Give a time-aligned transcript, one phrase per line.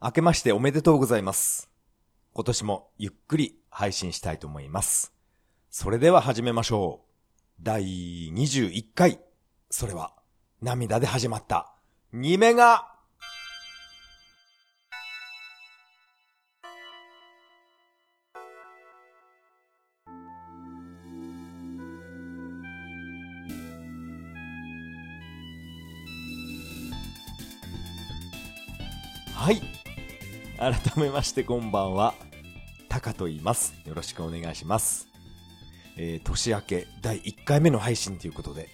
[0.00, 1.68] 明けましておめでとうございます。
[2.32, 5.12] 今年もゆっくり配信したいと思います。
[5.70, 7.60] それでは始めましょう。
[7.60, 9.18] 第21回。
[9.70, 10.12] それは、
[10.62, 11.74] 涙で始まった。
[12.14, 12.94] 2メガ
[30.58, 32.14] 改めましてこんばんは。
[32.88, 33.74] タカと言います。
[33.86, 35.06] よろしくお願いします。
[35.96, 38.68] えー、年明け第1回目の配信ということで、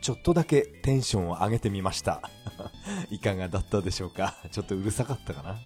[0.00, 2.22] ちょっとだけテンションを上げてみました。
[3.10, 4.34] いかがだったでしょうか？
[4.50, 5.58] ちょっとうるさかったかな？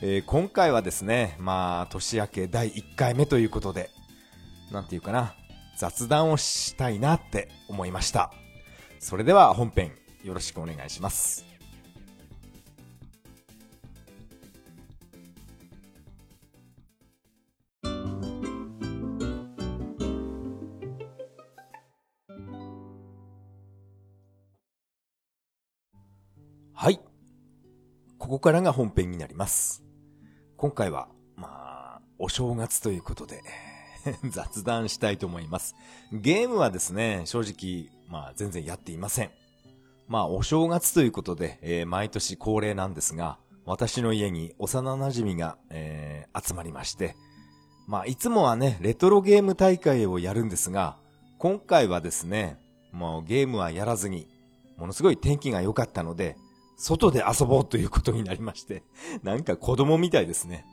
[0.00, 3.90] えー、今回はですね、まあ、年明け第1回目ということで、
[4.70, 5.34] なんていうかな、
[5.76, 8.32] 雑談をしたいなって思いました。
[8.98, 9.92] それでは本編
[10.24, 11.51] よろしくお願いします。
[28.42, 29.82] からが本編になります。
[30.56, 33.40] 今回は、まあ、お正月ということで、
[34.28, 35.76] 雑談したいと思います。
[36.12, 39.30] ゲームはですね、正直、まあ、全然やっていません。
[40.08, 47.14] まあ、お正月ということで、えー毎年恒例なんですが、私の家に幼馴染が、えー集まりまして、
[47.86, 50.96] まあ、いつもはね、レトロゲーム大会をやるんですが、
[51.38, 52.58] 今回はですね、
[52.90, 54.28] もうゲームはやらずに、
[54.76, 56.36] ものすごい天気が良かったので、
[56.76, 58.82] 外で遊ぼうということになりまして、
[59.22, 60.66] なんか子供みたいですね。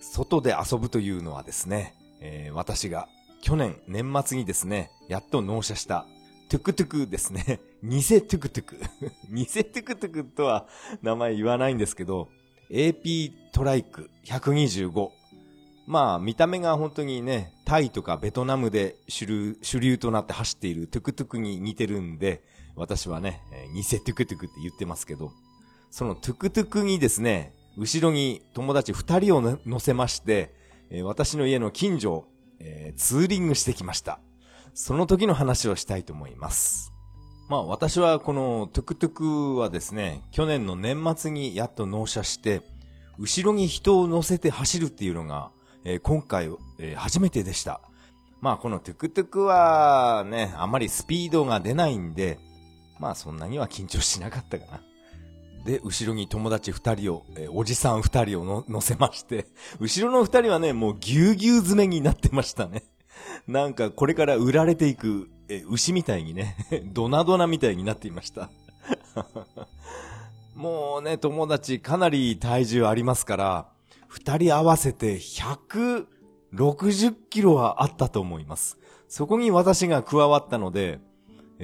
[0.00, 3.08] 外で遊ぶというのはですね、えー私が
[3.42, 6.06] 去年年末にですね、やっと納車した
[6.48, 7.60] トゥクトゥクですね。
[7.82, 8.76] 偽トゥクトゥク。
[9.32, 10.68] 偽トゥクトゥクとは
[11.02, 12.28] 名前言わないんですけど、
[12.70, 15.10] AP トライク125。
[15.86, 22.42] まあ、見た目が本当にね、タイとかベトナムで主流主流となって走っているトゥクトゥクに似てるんで、
[22.76, 25.32] 私はね、えー偽トゥクトゥクって言ってますけど、
[25.90, 30.54] そのトゥクトゥクにですね、後ろに友達二人を乗せまして、
[31.04, 32.28] 私の家の近所を、
[32.60, 34.20] えーツーリングしてきました。
[34.74, 36.92] その時の話をしたいと思います。
[37.48, 42.62] まあ私はこのトゥクトゥクはですね、去年の年末にやっと納車して、
[43.18, 45.50] 後ろに人を乗せて走るっていうのが、
[45.84, 47.80] えー今回、えー初めてでした。
[48.40, 52.38] まあこのトゥクトゥクはね、あまりスピードが出ないんで、
[53.02, 54.80] まあそんなには緊張しなかったかな。
[55.64, 59.46] で、後ろに友達二人を、えーおじさん二人をの乗せまして、
[59.80, 62.84] 後ろの二人はね、もうぎゅうぎゅう詰めになってましたね。
[63.48, 66.56] なんかこれから売られていく、えー牛みたいにね、
[66.94, 68.50] ドナドナみたいになっていました。
[70.54, 73.66] もうね、友達かなり体重ありますから、
[74.06, 78.78] 二人合わせて160キロはあったと思います。
[79.08, 81.00] そこに私が加わったので、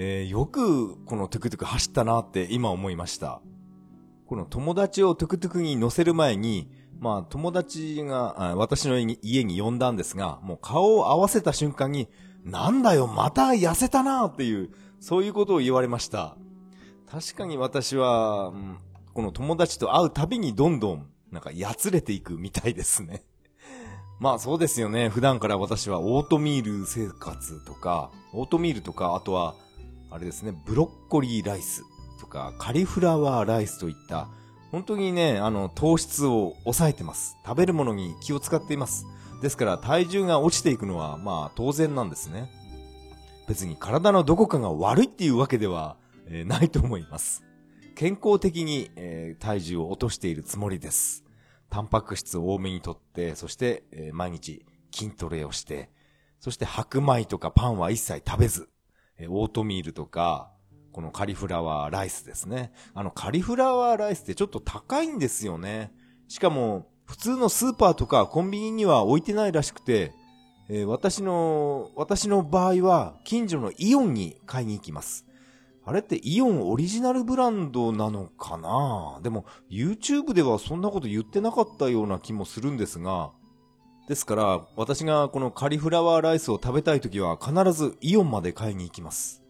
[0.00, 3.42] えーよくこのトゥクトゥク走ったなって今思いました。
[4.26, 6.70] この友達をトゥクトゥクに乗せる前に、
[7.00, 12.08] まあ友達があ私の家に家に呼んだんですが、もう顔を合わせた瞬間に、
[12.44, 14.70] なんだよ、また痩せたなっていう、
[15.00, 16.36] そういうことを言われました。
[17.10, 18.78] 確かに私は、うん
[19.14, 23.24] この友達と会うたびにどんどん、なんかやつれていくみたいですね。
[24.20, 25.08] まあそうですよね。
[25.08, 29.56] 普段から私はオートミール生活とか、オートミールとか、あとは、
[30.10, 31.82] あれですね、ブロッコリーライス
[32.20, 34.28] とか、カリフラワーライスといった、
[34.70, 37.36] 本当にね、あの、糖質を抑えてます。
[37.44, 39.06] 食べるものに気を使っています。
[39.40, 42.50] ですから、体重が落ちていくのは、まあ、当然なんですね。
[43.46, 47.44] 別に体のどこかが悪いっていうわけでは、えーないと思います。
[47.94, 51.24] 健康的に、えー体重を落としているつもりです。
[51.70, 55.90] タンパク質を多めにとって、そして、えー毎日筋トレをして、
[56.40, 58.68] そして白米とかパンは一切食べず、
[59.18, 60.50] えオートミールとか、
[60.92, 62.72] このカリフラワーライスですね。
[62.94, 65.92] あのカリフラワーライスってちょっと高いんですよね。
[66.28, 70.12] しかも、普通のスーパーとかコンビニには置いてないらしくて、
[70.68, 75.24] えー私の、私の場合は近所のイオンに買いに行きます。
[75.86, 79.20] あれってイオンオリジナルブランドなのかな？
[79.22, 83.30] でも YouTube ではそんなこと言ってなかったような気もするんですが、
[84.08, 89.42] ですから私がこのカリフラワーライスを食べたいときは必ずイオンまで買いに行きます。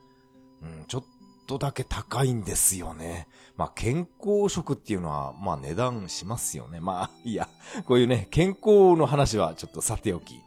[0.61, 1.05] うん、ちょっ
[1.47, 3.29] とだけ高いんですよね。
[3.57, 6.81] まあ健康食っていうのはまあ値段しますよね。
[6.81, 7.49] まあいや、
[7.87, 10.41] こういうね、健康の話はちょっとさておき。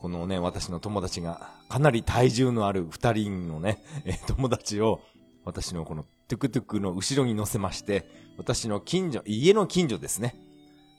[0.00, 3.82] このね、私の友達が、かなり体重のある二人のね、
[4.26, 5.00] 友達を、
[5.44, 8.04] 私のこのトゥクトゥクの後ろに乗せまして、
[8.36, 10.34] 私の近所、家の近所ですね。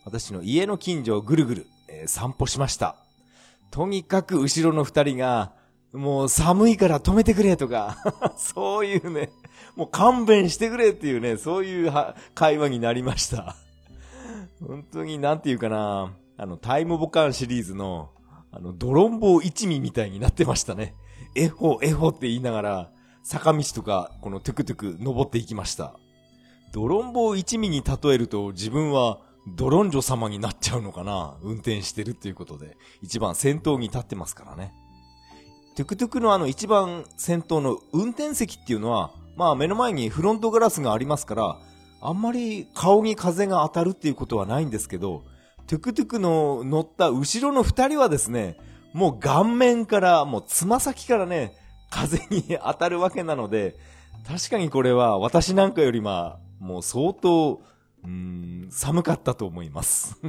[0.06, 2.98] 私の家の近所をぐるぐる、えー、散歩しました。
[3.72, 5.54] とにかく後ろの二人が、
[5.94, 7.98] もう寒いから止めてくれとか
[8.36, 9.32] そういうね、
[9.76, 11.94] もう勘弁してくれっていうね、そういう
[12.34, 13.56] 会話になりました
[14.60, 18.10] 本当になんていうかな、あの、タイムボカンシリーズの、
[18.52, 20.96] あの、ドロンボ一味みたいになってましたね。
[21.34, 22.92] エホ、エホって言いながら、
[23.24, 25.96] 坂道とか、このトゥクトゥク登っていきました。
[26.74, 31.38] ドロンボ一味に例えると自分はドロンジョ様になっちゃうのかな？
[31.42, 34.74] 運転してるっていうことで、一番先頭に立ってますからね。
[35.76, 41.60] トゥクトゥクのあの一番先頭の運転席っていうのは、まあ目の前にフロントガラスがありますから、
[42.02, 45.24] あんまり顔に風が当たるっていうことはないんですけど、
[45.68, 48.58] トゥクトゥクの乗った後ろの二人はですね、
[48.94, 51.54] もう顔面から、もうつま先からね、
[51.90, 53.76] 風に当たるわけなので、
[54.28, 57.62] 確かにこれは私なんかよりまあ、もう相当、
[58.06, 60.20] うん、寒かったと思います。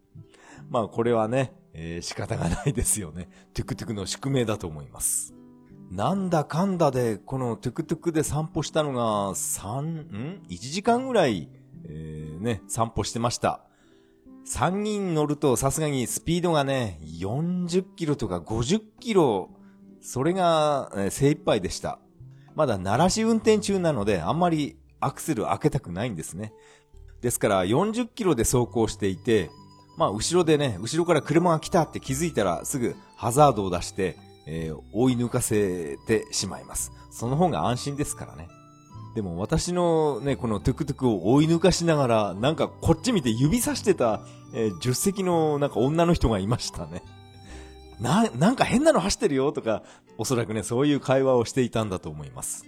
[0.68, 3.28] まあこれはね、えー、仕方がないですよね。
[3.54, 5.34] トゥクトゥクの宿命だと思います。
[5.90, 11.48] なんだかんだで、このトゥクトゥクで散歩したのが3、ん ?1 時間ぐらい、
[11.84, 13.64] えー、ね、散歩してました。
[14.46, 19.50] 3人乗るとさすがにスピードがね、40キロとか50キロ、
[20.00, 21.98] それが、えー、精一杯でした。
[22.54, 26.52] まだ鳴らし運転中なので、あんまりアクセル開けたくないんですね。
[27.20, 29.50] ですから40キロで走行していて、
[29.96, 36.92] まあ後ろでね、後ろから車が来たって気づいたらすぐハザードを出して、えー、追い抜かせてしまいます。
[37.10, 38.48] その方が安心ですからね。
[39.14, 44.20] でも私のね、このトゥクトゥクを追い抜かしながら、なんかこっち見て指さしてた、
[44.54, 47.02] えー、助手席のなんか女の人がいましたね。
[48.00, 49.82] な、なんか変なの走ってるよとか、
[50.16, 52.64] おそらくね、そういう会話をしていたんだと思います。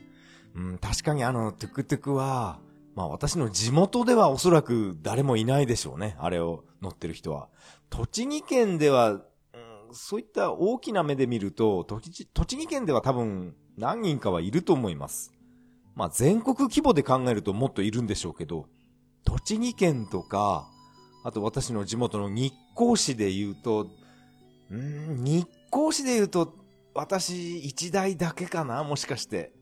[0.55, 2.59] うん、確かにあの、トゥクトゥクは、
[2.94, 6.17] まあ私の地元ではおそらく誰もいないでしょうね。
[6.19, 7.49] あれを乗ってる人は。
[7.91, 9.23] 栃木県では、うん、
[9.93, 12.27] そういった大きな目で見ると、栃
[12.59, 15.33] 木県では多分何人かはいると思います。
[15.94, 18.67] まあ全国規模で考えるともっといるんでしょうけど、
[19.25, 20.69] 栃木県とか、
[21.25, 23.89] あと私の地元の日光市で言うと、
[24.71, 26.55] うん、日光市で言うと、
[26.94, 29.53] 私一台だけかなもしかして。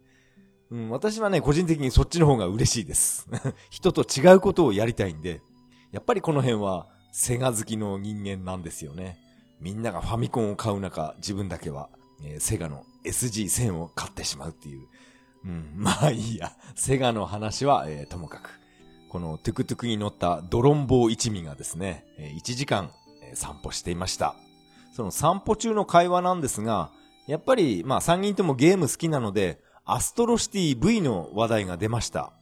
[0.70, 3.28] うん、私はね、個人的にそっちの方が嬉しいです。
[3.70, 5.42] 人と違うことをやりたいんで、
[5.90, 9.18] やっぱりこの辺は、セガ好きの人間なんですよね。
[9.60, 11.90] みんながファミコンを買う中、自分だけは、
[12.22, 14.86] えー、セガの SG1000 を買ってしまうっていう。
[15.44, 16.56] うん、 まあいいや。
[16.76, 18.60] セガの話は、えー、ともかく。
[19.08, 24.36] このトゥクトゥクに乗ったドロンボー一味がですね、えー、1時間、えー、散歩していました。
[24.92, 26.92] その散歩中の会話なんですが、
[27.26, 29.60] やっぱり、まあ3人ともゲーム好きなので、
[29.92, 32.32] アストロシティ V の話題が出ました。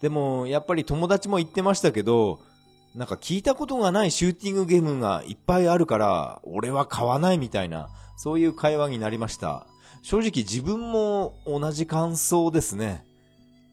[0.00, 2.40] でも、やっぱり友達も言ってましたけど、
[2.94, 9.66] なんか聞いたことがないシューティングゲームがいっぱいあるから、俺は買わないみたいな、そういう会話になりました。
[10.02, 13.04] 正直自分も同じ感想ですね。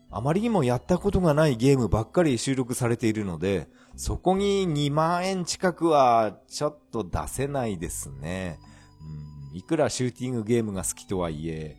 [0.10, 8.60] あまりにもやったことがないゲームばっかり収録されているので、そこに2万円近くはちょっと出せないですね。
[9.52, 11.78] うん、いくらシューティングゲームが好きとはいえ、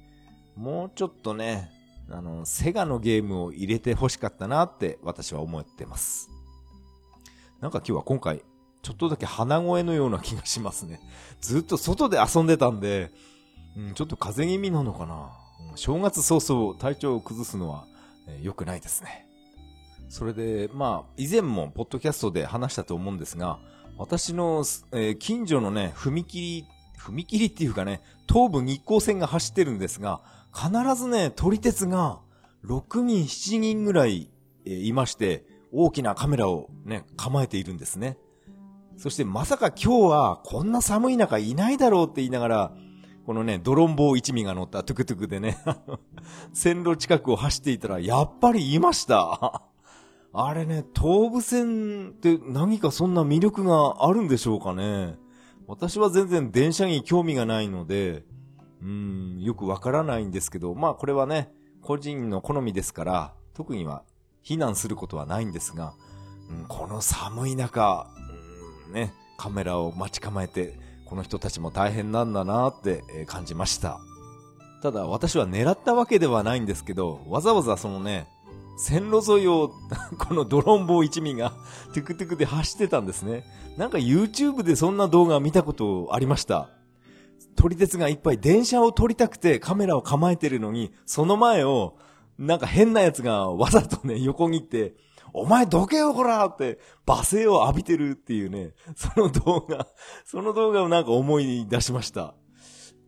[0.56, 1.70] もうちょっとね、
[2.10, 6.31] あの、セガのゲームを入れて欲しかったなって私は思ってます。
[7.60, 8.43] なんか今日は今回、
[8.82, 11.00] ちょっとだけ鼻声のような気がしますね。
[11.40, 13.12] ずっと外で遊んでたんで、
[13.76, 15.30] うん、ちょっと風邪気味なのかな。
[15.76, 17.87] 正月早々体調を崩すのは、
[18.40, 19.26] 良くないですね。
[20.09, 23.59] それで、まあ、以前もポッドキャストで話したと思うんですが、
[23.97, 26.66] 私の、え、近所のね、踏切、
[26.99, 30.21] 踏切っていうかね、東武日光線が走ってるんですが、
[30.54, 32.21] 必ずね、撮り鉄が
[32.64, 34.30] 6人、7人ぐらい、
[34.64, 38.18] え、いまして、大きなカメラをね、構えているんですね。
[38.97, 42.73] そしてまさか今日はこんな寒い中いないだろうって言いながら、
[43.26, 45.59] このね、ドロンボー一味が乗ったトゥクトゥクでね
[46.52, 49.62] 線路近くを走っていたら、やっぱりいました
[50.35, 55.16] あれね、東武線って何かそんな魅力があるんでしょうかね。
[55.66, 58.25] 私は全然電車に興味がないので、
[58.82, 64.02] うん、よくわからないんですけど、まあこれはね、個人の好みですから、特には
[64.42, 65.94] 非難することはないんですが、
[66.50, 68.08] うん、この寒い中、
[68.88, 74.00] うん、ね、カメラを待ち構えて、この人たちも大変なんだなって感じました。
[74.82, 78.26] ただ私は狙ったわけではないんですけど、わざわざそのね、
[78.76, 79.72] 線路沿いを
[80.18, 81.52] このドロンボー一味が
[81.94, 83.44] トゥクトゥクで走ってたんですね。
[83.76, 86.68] なんか YouTube でそんな動画見たことありました。
[87.56, 91.96] 撮り鉄がいっぱい電車を撮りたくてカメラを構えてるのに、その前を、
[92.38, 94.94] なんか変なやつがわざとね、横切って、
[95.34, 99.87] お前どけよこらって罵声を浴びてるっていうね、その動画、
[100.25, 102.34] その動画をなんか思い出しました。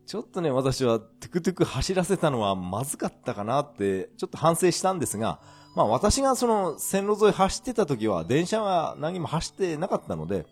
[0.06, 5.40] ちょっとね、私はトゥクトゥク走らせたのはまずかったかなって、ちょっと反省したんですが、
[5.74, 10.46] まあ私がその線路沿い走ってた時は電車は何も走ってなかったので、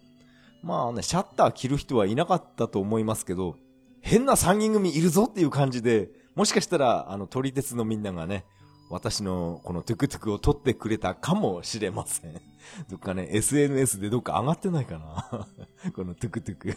[0.62, 3.56] まあね、シャッター切る人はいなかったと思いますけど、
[4.02, 8.44] 変な三人組いるぞっていう感じで、もしかしたら、あの、撮り鉄のみんながね、
[8.90, 12.35] 私のこのトゥクトゥクを撮ってくれたかもしれません。
[12.90, 15.49] どっかね、SNS でどっか上がってないかな
[15.97, 16.76] このトゥクトゥク。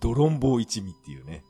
[0.00, 1.44] ドロンボー一味っていうね。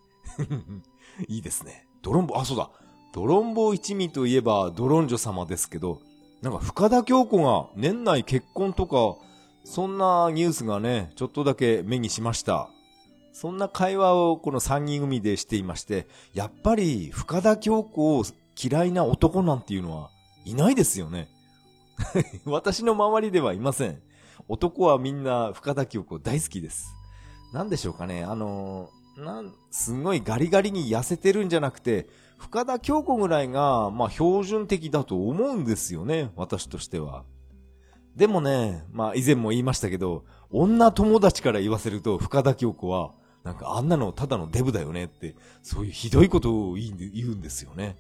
[1.28, 1.86] いいですね。
[2.02, 2.70] ドロンボー、あ、そうだ。
[3.12, 6.00] ドロンボー一味といえばドロンジョ様ですけど、
[6.40, 9.16] なんか深田京子が年内結婚とか、
[9.64, 12.70] そんなニュースがね、ちょっとだけ目にしました。
[13.34, 18.24] そんな会話をこの三人組でしていまして、やっぱり深田京子を
[18.56, 20.10] 嫌いな男なんていうのは
[20.44, 21.28] いないですよね。
[22.46, 24.00] 私の周りではいません。
[24.46, 26.94] 男はみんな深田京子大好きです。
[27.52, 28.88] なんでしょうかね、あの
[29.18, 37.24] なん、すごいガリガリに痩せてるんじゃなくて、深田京子ぐらいが、まあ標準的だと思うんですよね、私としては。
[38.14, 43.12] でもね、まあ以前も言いましたけど、女友達から言わせると深田京子は、
[43.44, 46.94] なんかあんなのただのデブだよねって、そういうひどいことを言う
[47.30, 47.96] んですよね。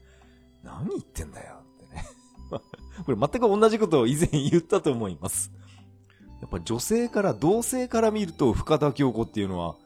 [0.62, 2.04] 何言ってんだよってね。
[3.04, 5.52] これ全く同じことを以前言ったと思います。
[6.40, 9.76] やっぱ女性から、同性から見ると深田京子っていうのは、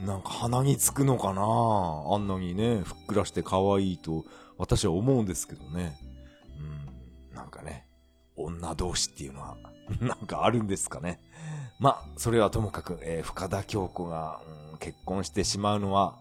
[0.00, 1.42] なんか鼻につくのかな？
[1.42, 4.24] あんなにね、ふっくらして可愛いと
[4.58, 5.96] 私は思うんですけどね。
[7.30, 7.86] うん、なんかね、
[8.36, 9.56] 女同士っていうのは、
[10.00, 11.20] なんかあるんですかね。
[11.78, 16.16] まあ、それはともかく、えー、深田京子が、うん、結婚してしまうのは、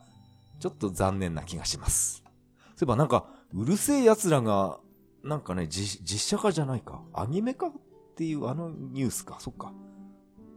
[0.60, 2.24] ちょっと残念な気がします。
[2.58, 4.80] そういえばなんか、うるせえ奴らが、
[5.24, 7.02] なんかね、実写化じゃないか。
[7.14, 7.72] アニメ化っ
[8.16, 9.38] ていうあのニュースか。
[9.40, 9.74] そっか。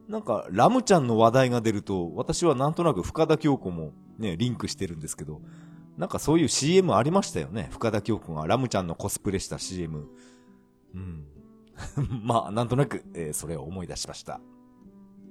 [0.08, 5.40] なんか、ラムちゃんの話題が出ると、私はなんとなく深田京子もね、リンクしてるんですけど、
[5.96, 7.68] なんかそういう CM ありましたよね。
[7.72, 10.08] 深田京子がラムちゃんのコスプレした CM。
[10.94, 11.26] うん。
[12.24, 14.40] まあ、なんとなく、えー、それを思い出しました。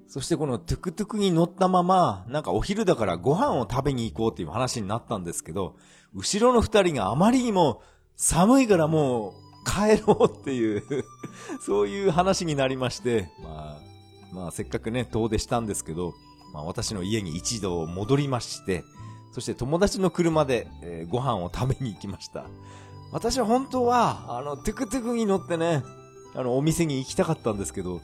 [0.08, 5.76] そしてこのトゥクトゥクに乗ったまま、なんかお昼だからご飯を食べに行こうっていう話になったんですけど、
[6.14, 7.82] 後ろの二人があまりにも
[8.16, 9.34] 寒いからもう
[9.70, 10.84] 帰ろうっていう
[11.62, 16.14] そういう話になりまして、まあ、まあせっかくね、遠出したんですけど、
[16.54, 18.86] まあ私の家に一度戻りまして、
[19.34, 22.46] そして友達の車で、えー、ご飯を食べに行きました。
[23.12, 25.84] 私は本当は、あの、トゥクトゥクに乗ってね、
[26.34, 28.02] あの、お店に行きたかったんですけど、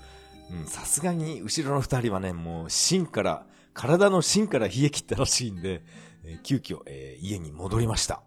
[0.65, 5.83] さすがに後ろの二人はね、もう芯から、体の芯から冷え切ったらしいんで、
[6.23, 8.21] えー、急遽、えー、家に戻りました。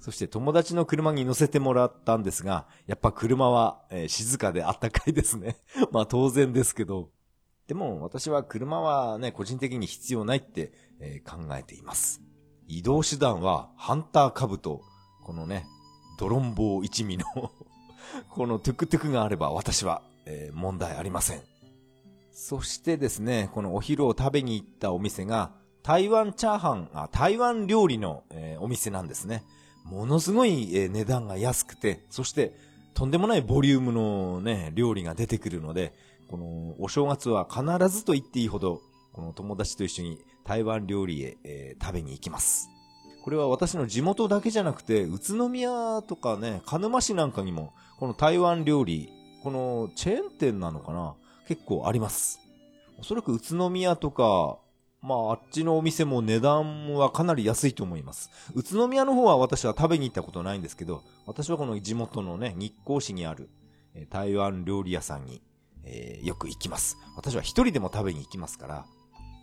[0.00, 5.56] そして友達の車に乗せてもらったんですが、やっぱ車は、えー、静かであったかいですね。
[5.92, 7.10] まあ当然ですけど。
[7.66, 12.20] でも私は車はね、個人的に必要ないって、えー、考えています。
[12.66, 14.82] 移動手段はハンター株と、
[15.24, 15.64] このね、
[16.18, 17.24] ドロンボー一味の
[18.30, 21.40] このトゥクトゥクがあれば私は、えー、問題ありません。
[22.32, 25.52] そしてですね、このお昼を食べに行ったお店が、
[25.82, 29.44] 台湾チャーハン、あ台湾料理の、えー、お店なんですね。
[29.84, 32.56] ものすごい、え値段が安くて、そして
[32.94, 35.92] とんでもないボリュームのね、料理が出てくるので、
[36.28, 38.80] このお正月は必ずと言っていいほど、
[39.12, 42.68] この友達と一緒に台湾料理へ、えー、食べに行きます。
[43.22, 49.10] これは私の地元だけじゃなくて、宇都宮とかね、鹿沼市なんかにも、この台湾料理、
[49.44, 51.14] このチェーン店なのかな？
[51.46, 52.40] 結構あります。
[52.98, 54.56] おそらく宇都宮とか、
[55.02, 58.30] まあ、あっちのお店も値段はかなり安いと思います。
[58.54, 63.50] 宇都宮の方は私は食べに行ったことないんですけど、私はこの地元のね、日光市にある、
[64.08, 65.42] 台湾料理屋さんに、
[65.84, 66.96] えー、よく行きます。
[67.14, 68.86] 私は一人でも食べに行きますから、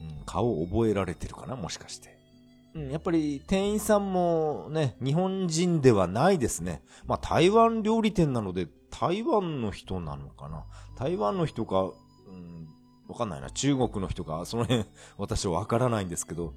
[0.01, 1.55] うん、顔覚えられてるかな？
[1.55, 2.17] もしかして。
[2.73, 6.81] うん、やっぱり店員さんもね、日本人ではないですね。
[7.05, 10.65] まあ台湾料理店なので台湾の人なのかな？
[10.97, 12.67] 台湾の人か、うん、
[13.07, 13.49] わかんないな。
[13.49, 14.85] 中国の人か、その辺、
[15.17, 16.53] 私はわからないんですけど、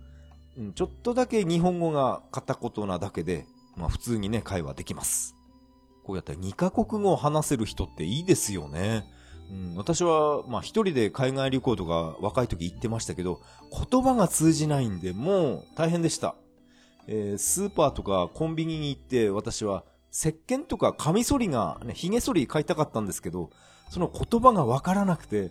[0.58, 5.34] うん、ちょっとだけ日本語が片言なだけで、まあ普通にね、会話できます。
[6.04, 9.04] こうやって2カ国語を話せる人っていいですよね。
[9.50, 13.40] うん、私は、まあ一人で海外旅行とか若い時行ってましたけど、
[13.90, 16.34] 言葉が通じないんで、もう大変でした。
[17.06, 19.84] えー、スーパーとかコンビニに行って私は
[20.14, 23.50] 石鹸とかカミソリが、ね、髭剃り買いたかったんですけど、
[23.90, 25.50] その言葉がわからなくて、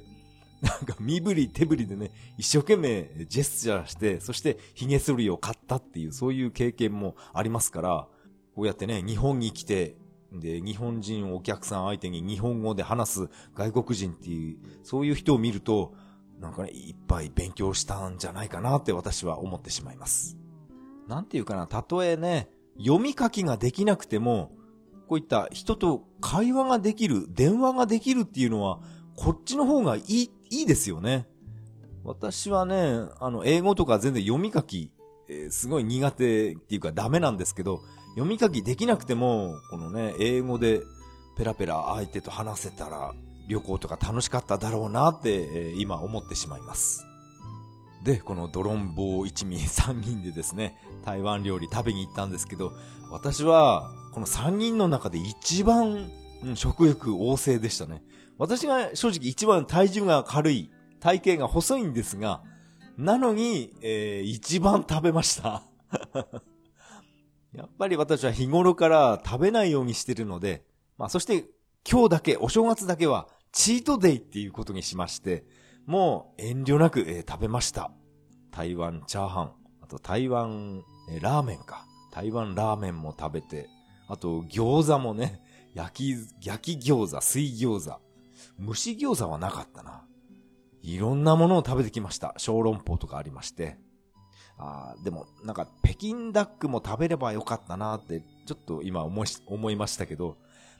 [0.62, 8.08] なんか身振り手振りでね、一生懸命ジェスチャーして、そして髭剃りを買ったっていう、そういう経験もありますから、
[8.55, 9.98] こうやってね、日本に来て、
[10.32, 15.93] で、日本人お客さん相手に日本語で話す外国人っていう、そういう人を見ると、
[16.39, 20.38] なんかね、いっぱい勉強したんじゃないかなって私は思ってしまいます。
[21.10, 24.51] なんていうかな、たとえね、読み書きができなくても、
[25.08, 28.80] こういった人と会話ができる、電話ができるっていうのは、
[29.15, 31.27] こっちの方がいい、いいですよね。
[32.03, 34.92] 私はね、あの、英語とか全然読み書き、
[35.30, 37.82] えー、すごい苦手っていうかダメなんですけど、
[38.15, 40.82] 読み書きできなくても、このね、英語で
[41.38, 43.13] ペラペラ相手と話せたら、
[43.48, 47.06] 旅行とか楽しかっただろうなって、えー、今思ってしまいます。
[48.03, 52.74] で、このドロンボー一味三人でですね、台湾料理食べに行ったんですけど、
[53.10, 56.12] 私は、この三人の中で一番、
[56.43, 58.03] うん、食欲旺盛でしたね。
[58.38, 60.69] 私が正直一番体重が軽い、
[61.00, 62.43] 体型が細いんですが、
[62.98, 65.63] なのに、えー、一番食べました。
[67.53, 70.65] やっぱり私は日頃から食べないようにしてるので、
[70.98, 71.45] まあそして
[71.89, 75.45] 今日だけ、お正月だけはチートデイっていうことにしまして、
[75.85, 77.91] もう遠慮なく、えー、食べました。
[78.51, 81.85] 台湾チャーハン、あと台湾、えー、ラーメンか。
[82.13, 83.67] 台湾ラーメンも食べて、
[84.07, 85.41] あと餃子もね、
[85.73, 87.99] 焼き、焼き餃子、水餃子。
[88.59, 90.05] 蒸し餃子はなかったな。
[90.83, 92.35] いろんなものを食べてきました。
[92.37, 93.77] 小籠包とかありまして。
[94.57, 100.37] あでも、なんか、北京ダックも食べればよかったなって、ちょっと今思い、思いましたけど、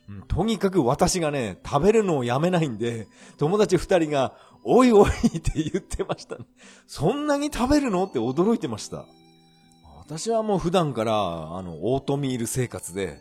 [0.08, 3.08] うん、とにかく私がね、食べるのをやめないんで、
[3.38, 6.46] 友達二人が、おいおいって言ってましたね。
[6.88, 8.06] そんなに食べるの？
[8.06, 9.06] って驚いてました。
[10.00, 13.20] 私はもう普段から、あの、オートミール生活で、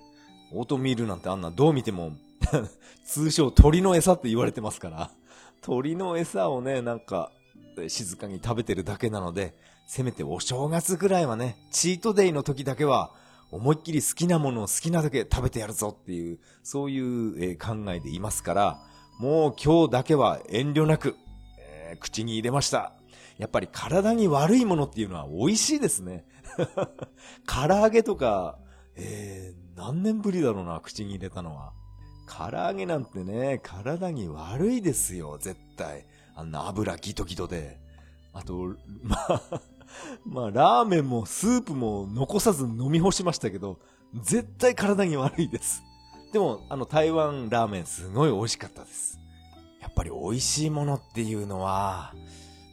[0.52, 2.12] オートミールなんてあんなどう見ても
[3.06, 5.10] 通称鳥の餌って言われてますから、
[5.60, 7.30] 鳥の餌をね、なんか、
[7.88, 9.54] 静かに食べてるだけなので、
[9.86, 13.14] せめてお正月ぐらいはね、チートデイの時だけは、
[13.50, 18.78] 思いっきり好きなものを好きなだけ食べてやるぞっていう、そういう、考えでいますから、
[19.20, 21.16] もう今日だけは遠慮なく、
[22.00, 22.94] 口に入れました。
[23.38, 26.24] やっぱり体に悪いものっていうのは美味しいですね。
[27.46, 28.58] 唐揚げとか、
[28.94, 31.72] えー、何年ぶりだろうな、口に入れたのは。
[32.26, 36.06] 唐揚げなんてね、体に悪いですよ、絶対。
[36.34, 37.78] あんな油ギトギトで。
[38.32, 39.60] あと、まあ、
[40.24, 43.78] まあ、ラーメンもスープも残さず飲み干しましたけど、
[44.22, 45.82] 絶対体に悪いです。
[46.32, 49.21] でも、あの、台湾ラーメンすごい美味しかったです。
[49.92, 52.14] やっぱり美味しいものっていうのは、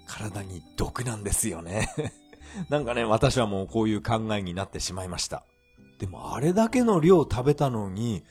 [0.08, 1.90] 体に毒なんですよね
[2.70, 5.44] なんかね、私はもうこういう考えになってしまいました。
[6.00, 8.24] でもあれだけの量食べたのに、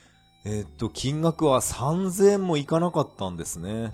[0.46, 3.92] えー、っと、金額は3000円もいかなかったんですね。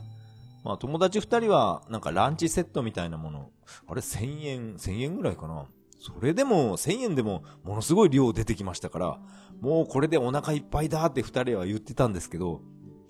[0.62, 3.50] まあ友達二人はなんかランチセットみたいなもの、
[3.88, 5.66] あれ1000円、1000円ぐらいかな。
[5.98, 9.18] それでも1000円でもものすごい量出てきましたから、
[9.60, 12.62] もうこれでお腹いっぱいだって二人は言ってたんですけど、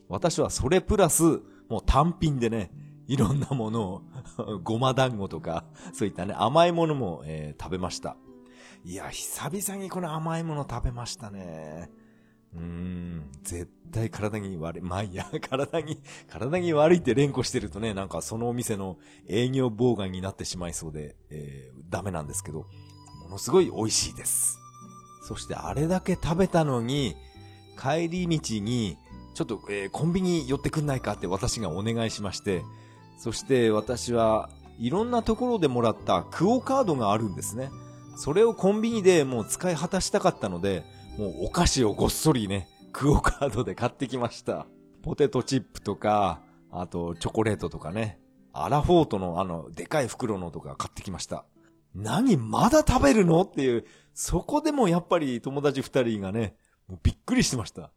[0.08, 2.70] 私はそれプラス、もう単品でね、
[3.06, 4.02] いろんなものを
[4.62, 8.16] ごま団子とか、そういったね、甘いものも、えー、食べました。
[8.84, 11.90] いや、久々にこの甘いもの食べましたね。
[12.54, 14.82] うーん、絶対体に悪い。
[14.82, 22.66] まあいや、 体に、体に悪いって連呼してるとね、なんかそのお店の営業妨害になってしまいそうで、えー、ダメなんですけど、
[23.22, 24.58] ものすごい美味しいです。
[25.22, 27.16] そしてあれだけ食べたのに、
[27.80, 28.98] 帰り道に、
[29.34, 32.62] ちょっと、えー、コンビニ寄ってくんないかって私がお願いしまして、
[33.18, 37.70] そして私はいろんなところでもらったクオカードがあるんですね。
[38.16, 40.84] それをコンビニでもう使い果たしたかったので、
[41.18, 44.66] もうお菓子をごっそりね、クオカードで買ってきました。
[45.02, 48.20] ポテトチップとか、あとチョコレートとかね。
[48.56, 51.44] アラフォートのあの、でかい袋のとか買ってきました。
[51.92, 57.90] 何まだ食べるのっていう、そこでもやっぱり友達二人がね、もうびっくりしてました。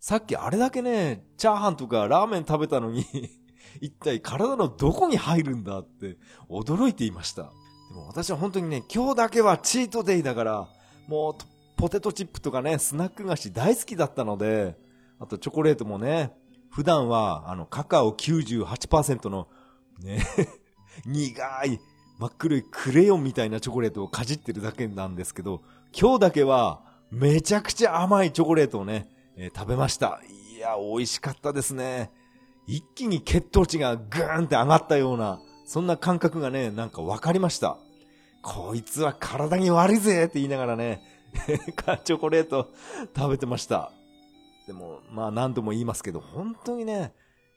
[0.00, 3.04] さっきあれだけね、チャーハンとかラーメン食べたのに
[3.80, 6.16] 一体体のどこに入るんだって
[6.48, 7.42] 驚いていました。
[7.42, 10.68] でも私は本当にね、今日だけはチートデイだから、
[11.08, 11.34] もう
[11.76, 14.76] ポテトチップとかね、スナック菓子大好きだったので、
[15.18, 16.32] あとチョコレートもね、
[16.70, 19.48] 普段はあのカカオ98%の
[20.00, 20.22] ね、
[21.06, 21.80] 苦い
[22.18, 25.62] 真っ黒いクレヨンみたいなチョコレートをかじってるだけなんですけど、
[25.98, 30.20] 今日だけはめちゃくちゃ甘いチョコレートをね、えー、食べました。
[30.54, 32.10] いや、美味しかったですね。
[32.66, 37.78] 一気に血糖値がグーンって上がったような、そんな感覚がね、なんか分かりました。
[38.42, 41.02] こいつは体に悪いぜって言いながらね、
[42.04, 42.72] チョコレート
[43.14, 43.92] 食べてました。
[44.66, 47.12] でも、まあ何度も言いますけど、本当にね、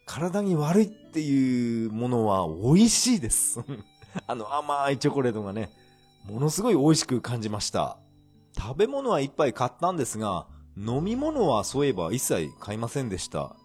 [0.05, 3.59] 体に悪いっていうものは美味しいです。
[4.27, 5.71] あの甘いチョコレートがね、
[6.25, 7.97] ものすごい美味しく感じました。
[8.57, 13.55] 食べ物はいっぱい買ったんですが、飲み物はそういえば一切買いませんでした。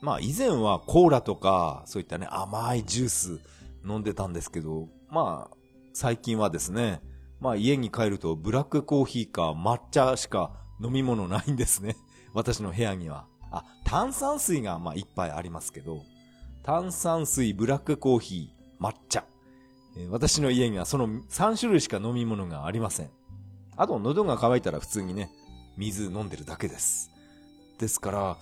[0.00, 3.40] まあ以前はコーラとか、そういったね、甘いジュース
[3.86, 5.56] 飲んでたんですけど、まあ、
[5.92, 7.00] 最近はですね、
[7.40, 11.96] まあ家に帰るとブラックコーヒーか抹茶しか飲み物ないんですね。
[12.34, 13.26] 私の部屋には。
[13.50, 16.02] あ、炭酸水がまあいっぱいありますけど、
[16.62, 19.24] 炭酸水、ブラックコーヒー、抹茶。
[20.10, 23.10] 私の家にはその3種類しか飲み物がありません。
[23.76, 25.30] あと喉が渇いたら普通にね、
[25.76, 27.10] 水飲んでるだけです。
[27.78, 28.36] ですから、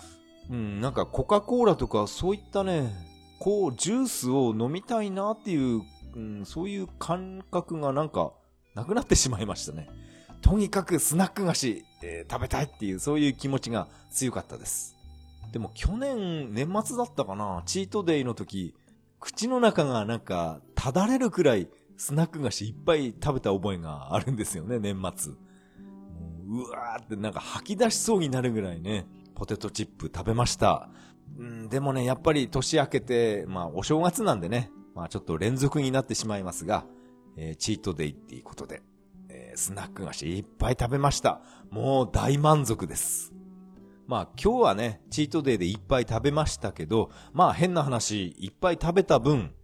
[0.50, 2.92] うん、なんかコカ・コーラとかそういったね、
[3.38, 5.82] こう、ジュースを飲みたいなっていう、
[6.14, 8.32] うん、そういう感覚がなんか、
[8.74, 9.88] なくなってしまいましたね。
[10.42, 14.96] とにかくスナック菓子、えー、食べたいっていう、そういう気持ちが強かったです。
[15.52, 18.74] でも去年、年末だったかな、チートデイの時、
[19.20, 25.32] 口の中がなんか、ただれるくらい、スナック菓子いっぱい食べた覚えがあるんですよね、年末。
[26.50, 30.90] うわーってなんか吐き出しそうになるぐらいね、ポテトチップ食べました。
[31.38, 36.84] うん、でもね、やっぱり年明けて、まあお正月なんでね、まあちょっと連続になってしまいますが、
[37.36, 38.82] えー、チートデイっていうことで、
[39.28, 41.40] えー、スナック菓子いっぱい食べました。
[41.70, 43.32] もう大満足です。
[44.08, 49.54] まあ今日はね、チートデイでいっぱい食べましたけど、まあ変な話、いっぱい食べた分、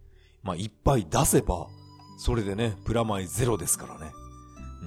[0.41, 1.67] まあいっぱい出せば、
[2.17, 4.13] それでね、プラマイゼロですからね。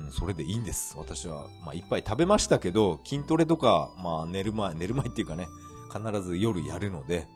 [0.07, 0.97] うん、それでいいんです。
[0.97, 5.49] 私は、まあ、いっぱい食べましたけど、筋トレとか、まあ、寝る前、寝る前っていうかね、
[5.93, 7.27] 必ず夜やるので、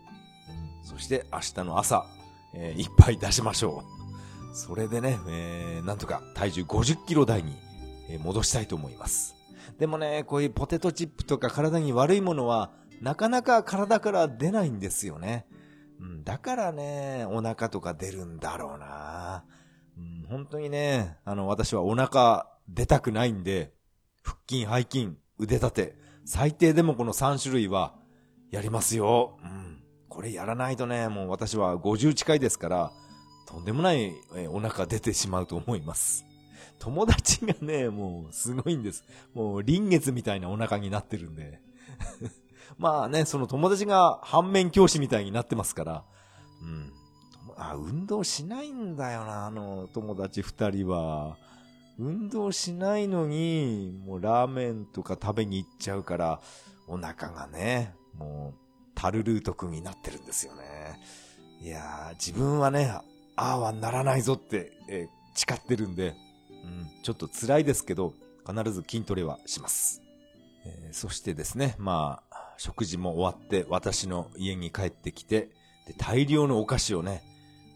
[0.83, 2.07] そして明日の朝、
[2.55, 3.83] えー、いっぱい出しましょ
[4.53, 4.57] う。
[4.57, 7.57] それでね、えー、なんとか体重50キロ台に、
[8.09, 9.35] え戻したいと思います。
[9.79, 15.47] でもね、こういうポテトチップとか体に悪いものは、なかなか体から出ないんですよね。
[16.01, 19.45] うん、だからね、お腹とか出るんだろうな。
[19.97, 23.73] うん、本当にね、あの、私はお腹出たくないんで、
[24.23, 27.95] 腹筋、背筋、腕立て、最低でもこの3種類は
[28.51, 29.39] やりますよ。
[29.43, 29.83] うん。
[30.09, 32.93] これやらないとね、もう私は50近いですから、
[33.47, 34.13] とんでもない
[34.49, 36.25] お腹出てしまうと思います。
[36.79, 39.05] 友達がね、もうすごいんです。
[39.35, 41.61] もう臨月みたいなお腹になってるんで。
[42.79, 46.05] まあね、その友達が反面教師みたいになってますから、
[46.63, 46.93] うん。
[47.57, 51.37] あ、運動しないんだよな、あの友達二人は。
[51.99, 56.41] 運動しないのに、もうラーメンとか食べに行っちゃうから、
[56.87, 58.61] お腹がね、もう、
[58.95, 61.01] タルルート君になってるんですよね。
[61.61, 62.91] いやー、自分はね、
[63.37, 66.15] ああはならないぞって、えー、誓ってるんで、
[66.51, 68.15] うん、ちょっと辛いですけど、
[68.47, 70.03] 必ず筋トレはします。
[70.67, 75.51] えー、そしてですね、まあ、食事も終わって私の家に帰ってきて、
[75.87, 77.23] で、大量のお菓子をね、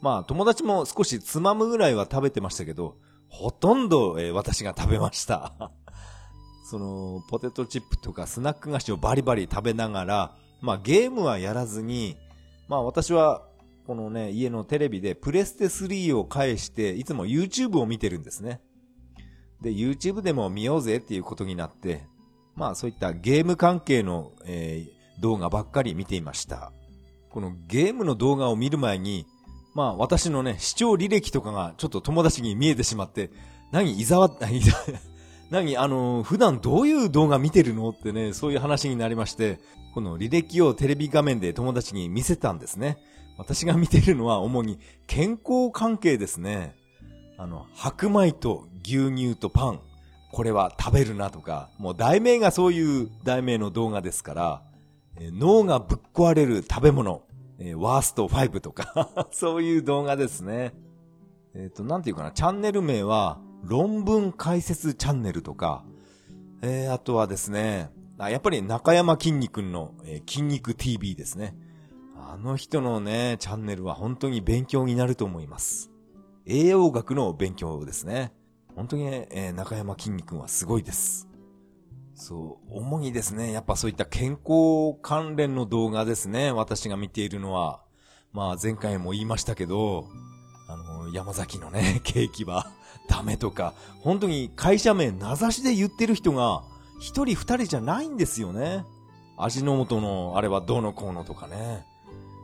[0.01, 2.97] まあ友達も少しつまむぐらいは食べてましたけど、
[3.29, 5.73] ほとんど、えー、私が食べました。
[6.71, 12.17] その、ポテトチップとかスナック菓子をバリバリ食べながら、まあゲームはやらずに、
[12.69, 13.47] まあ私は、
[13.87, 18.61] このね、家のテレビでプレステ3を返して、いつも YouTube を見てるんですね。
[19.63, 22.07] で、YouTube でも見ようぜっていうことになって、
[22.55, 26.73] まあそういったゲーム関係の、えー、動画ばっかり見ていました。
[27.31, 29.27] このゲームの動画を見る前に、
[29.79, 33.31] まあ私のね、視聴履歴とかがちょっと友達に見えてしまって、
[33.71, 34.29] 何、伊沢、
[35.51, 39.61] 何、あの、普段どういう動画見てるのってね、そういう話になりまして、
[39.95, 42.99] この履歴をテレビ画面で友達に見せたんですね。
[43.37, 46.75] 私が見てるのは主に健康関係ですね。
[47.37, 49.81] あの、白米と牛乳とパン。
[50.33, 54.63] これは食べるなとか、もう題名がそういう題名の動画ですから、
[55.21, 57.23] 脳がぶっ壊れる食べ物。
[57.59, 60.75] えー、ワースト5とか そういう動画ですね。
[61.55, 65.85] えっ、ー、と、なんていうかな、チャンネル名は、論文解説チャンネルとか、
[66.63, 71.57] えー、あとはですね、あやっぱり中山筋肉の、えー、筋肉 TV ですね。
[72.17, 75.91] あの人のね、チャンネルは本当に勉強になると思います。
[76.47, 78.33] 栄養学の勉強ですね。
[78.75, 81.28] 本当に、えー、中山筋肉はすごいです。
[82.19, 87.81] そう、主にですね、やっぱそういった健康関連の動画ですね、私が見ているのは。
[88.33, 90.09] まあ前回も言いましたけど、
[90.69, 92.73] あの、山崎のね、 ケーキは
[93.09, 96.63] ダメとか、本当に会社名名指しで言ってる人が、
[96.99, 98.85] 一人二人じゃないんですよね。
[99.37, 101.87] 味の素のあれはどうのこうのとかね。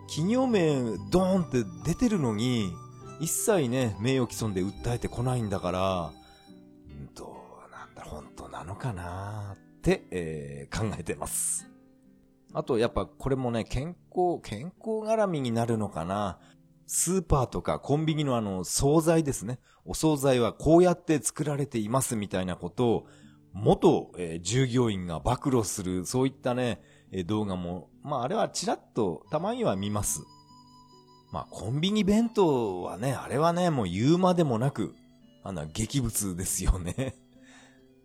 [0.07, 2.73] 企業名ドーンって出てるのに、
[3.21, 6.13] 一切ね、名誉毀損で訴えてこないんだから、
[7.15, 7.25] ど
[7.67, 11.69] うなんだ、本当なのかなって、えー、考えてます。
[12.55, 16.39] あと、やっぱこれもね、健康、健康絡みになるのかな。
[16.87, 19.59] スーパーとかコンビニのあの、惣菜ですね。
[19.85, 23.07] お惣菜はこうやって作られていますみたいなことを、
[23.53, 26.81] 元、えー、従業員が暴露する、そういったね、
[27.13, 30.23] えー、動画も、まああれはちらっとたまには見ます。
[31.33, 34.95] まあコンビニ弁当はね、あれはね、もう言うまでもなく、
[35.43, 37.17] あの、劇物ですよね。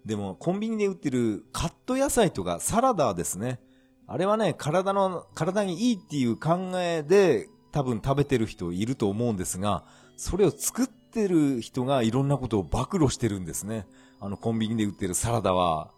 [0.06, 3.60] でも、コンビニで売ってるカット野菜とかサラダですね。
[4.08, 9.84] あれはね、体の、体にいいっていう考えで多分食べてる人いると思うんですが、
[10.18, 13.86] それを作ってる人がいろんなことを暴露してるんですね。
[14.20, 15.92] あのコンビニで売ってるサラダは、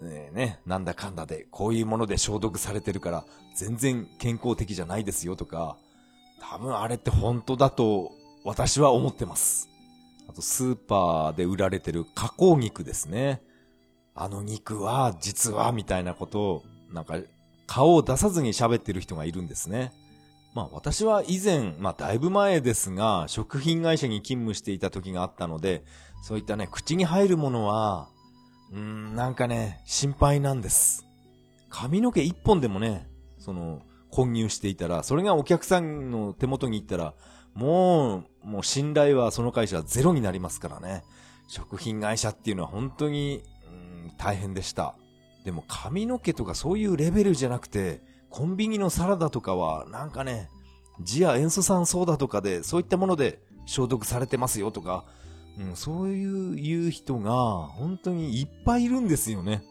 [0.00, 5.76] ねね、なんだかんだで、こういうもので消毒されてるから、全然健康的じゃないですよとか、
[6.40, 8.12] 多分あれって本当だと
[8.44, 9.69] 私は思ってます。
[10.30, 13.42] あとスーパーで売られてる加工肉ですね。
[14.14, 16.62] あの肉は実はみたいなことを
[16.92, 17.16] なんか
[17.66, 19.92] 顔を出さずに喋ってる人がいるんですね。
[20.54, 25.82] まあ私は以前、まあだいぶ前ですが、食品会社に勤務していた時があったので、
[26.22, 28.08] そういったね、口に入るものは、
[28.70, 31.08] うーん、なんかね、心配なんです。
[31.70, 37.14] 髪の毛一本でもね、その、混入していたら、それがお客さんの手元に行ったら、
[37.54, 41.02] もう、もう信頼はその会社はゼロになりますからね。
[41.48, 43.70] 食品会社っていうのは本当に、う
[44.08, 44.94] ん、大変でした。
[45.44, 50.48] でも髪の毛とかそういうレベルじゃなくて、コンビニのサラダとかは、なんかね、
[51.00, 55.04] ジア塩素酸ソーダとかで、そういったもので消毒されてますよとか、
[55.58, 57.32] うん、そういう言う人が、
[57.66, 59.62] 本当にいっぱいいるんですよね。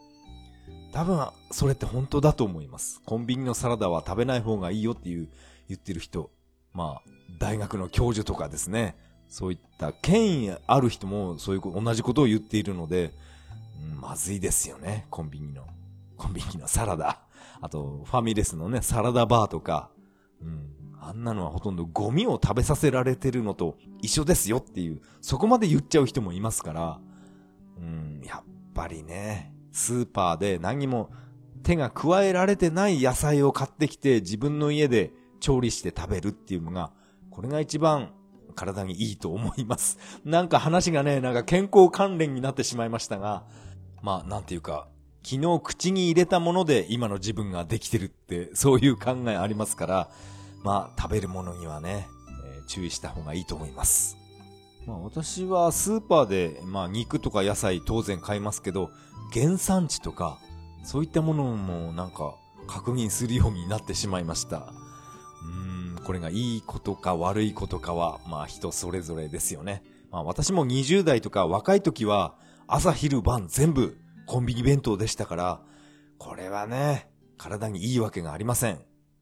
[0.92, 3.00] 多分、それって本当だと思います。
[3.06, 5.28] コンビニのサラダは食べない方がいいよっていう、
[5.68, 6.30] 言ってる人。
[6.72, 8.96] まあ、大学の教授とかですね。
[9.28, 13.12] そういった権威ある人もそういう同じことを言っているので、
[14.00, 15.66] まずいですよね、コンビニの。
[16.16, 17.20] コンビニのサラダ。
[17.60, 19.90] あと、ファミレスのね、サラダバーとか。
[20.42, 20.80] うん。
[21.02, 27.00] あんなのはほとんどゴミを食べさせられてるのと一緒ですよっていう、そこまで言っちゃう人もいますから。
[27.78, 31.10] うん、やっぱりね、スーパーで何も
[31.62, 36.92] 手が加えられてない野菜を買ってきて自分の家で調理して食べるっていうのが、
[37.30, 38.12] これが一番
[38.54, 39.98] 体にいいと思います。
[40.24, 43.44] なんか話がね、なんか健康関連になってしまいましたが、
[44.02, 44.88] まあ、なんていうか、
[45.22, 50.10] 昨日口に入れたもので今の自分ができてるって、そういう考えありますから、
[50.62, 52.08] まあ、食べるものにはね、
[52.56, 54.16] えー、注意した方がいいと思います。
[54.86, 58.90] まあ、私はスーパーで、まあ、肉とか野菜当然買いますけど、
[59.32, 60.38] 原産地とか、
[60.82, 62.34] そういったものもなんか
[62.66, 64.72] 確認するようになってしまいました。
[66.10, 69.84] これがいいことか悪いことかは、まあ人それぞれですよね。
[70.10, 72.34] まあ私も20代とか若い時は、
[72.66, 73.96] 朝昼晩全部
[74.26, 75.60] コンビニ弁当でしたから、
[76.18, 78.80] これはね、体にいいわけがありません。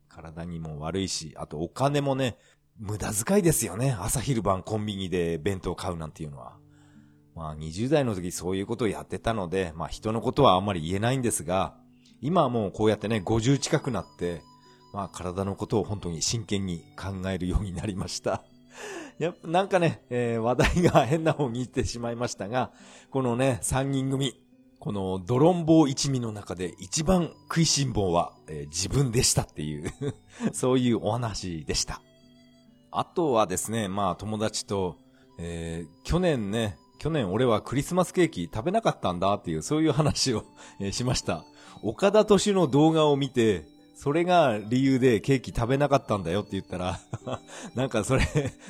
[0.08, 2.38] 体にも悪いし、あとお金もね、
[2.78, 3.94] 無駄遣いですよね。
[4.00, 6.56] 朝昼晩コンビニで弁当買うなんていうのは。
[7.34, 11.74] まあ20代の時そういうことをやってたので、まあ人のことはあんまり言えないんですが、
[12.22, 14.40] 今はもうこうやってね、50近くなって、
[14.98, 18.42] まあ体のことを本当に真剣に考えるようになりました。
[19.20, 22.72] やっぱなんかね、えー、話題が変な方に行ってしまいましたが、
[23.12, 24.42] このね、3人組、
[24.80, 29.92] このドロンボー一味の中で一番食いしん坊は、えー、自分でしたっていう
[30.52, 32.02] そういうお話でした。
[32.90, 34.96] あとはですね、まあ友達と、
[35.38, 40.44] えー、去年ね、去年俺はクリスマスケーキ食べなかったんだっていう、そういう話を、
[40.90, 41.44] しました。
[41.84, 47.00] 岡田敏の動画を見て、それが理由でケーキ食べなかったんだよって言ったら
[47.74, 48.22] なんかそれ、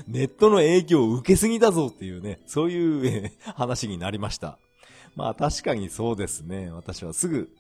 [0.06, 4.58] ネットの影響を受けすぎだぞっていうね、そういう話になりました。
[5.16, 6.70] まあ確かにそうですね。
[6.70, 7.50] 私はすぐ、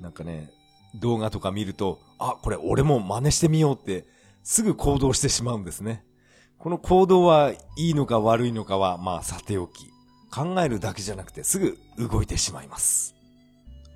[0.00, 0.52] なんかね、
[1.00, 4.06] 動画とか見ると、あ、これ俺も真似してみようって、
[4.44, 6.04] すぐ行動してしまうんですね。
[6.58, 9.88] この行動はいいのか悪いのかは、まあさておき、
[10.32, 13.16] 考えるだけじゃなくてすぐ動いてしまいます。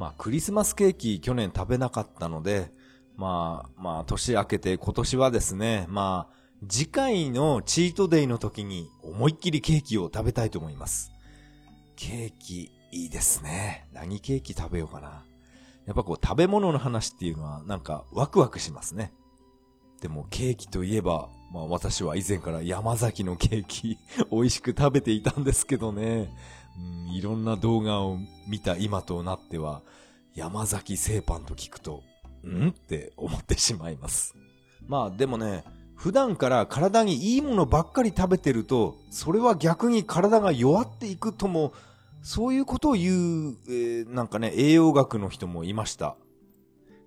[0.01, 2.73] まあクリスマスケーキ去年食べなかったので、
[3.21, 6.35] まあ、まあ、年明けて今年はですね、まあ、
[6.67, 11.13] 次回のチートデイの時に思いっきりケーキを食べたいと思います。
[11.97, 13.87] ケーキ、いいですね。
[13.93, 15.23] 何ケーキ食べようかな。
[15.85, 19.13] やっぱこう食べ物の話っていうのはなんかワクワクしますね。
[20.01, 23.99] でもケーキといえば、まあ私は以前から山崎のケーキ
[24.33, 26.33] 美味しく食べていたんですけどね。
[26.79, 28.17] うん、いろんな動画を
[28.49, 29.83] 見た今となっては、
[30.35, 32.03] 山崎製パンと聞くと
[32.49, 32.69] ん？
[32.69, 34.35] って思ってしまいます。
[34.87, 41.73] まあでもね、普段から体にいいものばっかり食べてると、それは逆に体が弱っていくとも、
[42.23, 46.17] そういうことを言う、えー、なんかね、栄養学の人もいました。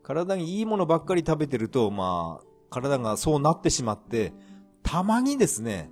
[0.03, 4.33] 体にいいものばっかり食べてると、まあ、体がそうなってしまって、
[4.83, 5.89] たまにですね、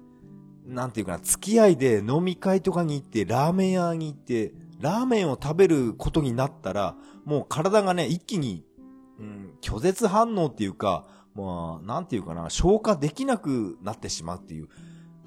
[0.65, 8.63] なんていうかな、付き合いで飲み会とかに行って、ラーメン屋に行って、ラーメンを食べることになったら、もう体がね、一気に、
[9.21, 11.05] うん、拒絶反応っていうか、
[11.36, 14.67] まあ、なんていうかな、消化できなくなってしまうっていう。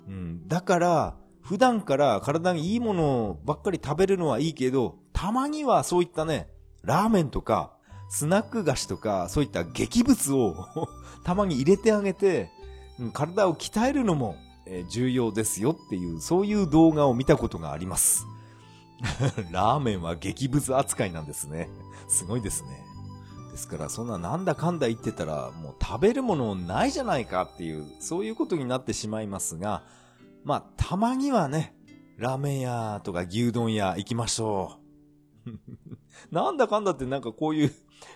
[0.08, 6.48] うん、だから、普段から体にいいものばっかり食べるのはいいけど、たまにはそういったね、
[6.82, 7.74] ラーメンとか、
[8.08, 10.54] スナック菓子とか、そういった劇物を
[11.24, 12.50] たまに入れてあげて、
[12.98, 18.26] うん、体を鍛えるのも、え、重要ですよっていう、そういう動画を見たことがあります。
[19.50, 21.68] ラーメンは激物扱いなんですね。
[22.08, 22.83] すごいですね。
[23.54, 29.84] ですから、そんななんだかんだ言ってたら、もう食べるものないじゃないかっていう、そういうことになってしまいますが、
[30.42, 31.76] まあ、たまにはね、
[32.16, 34.80] ラーメン屋とか牛丼屋行きましょ
[35.46, 35.50] う。
[36.34, 37.74] なんだかんだってなんかこういう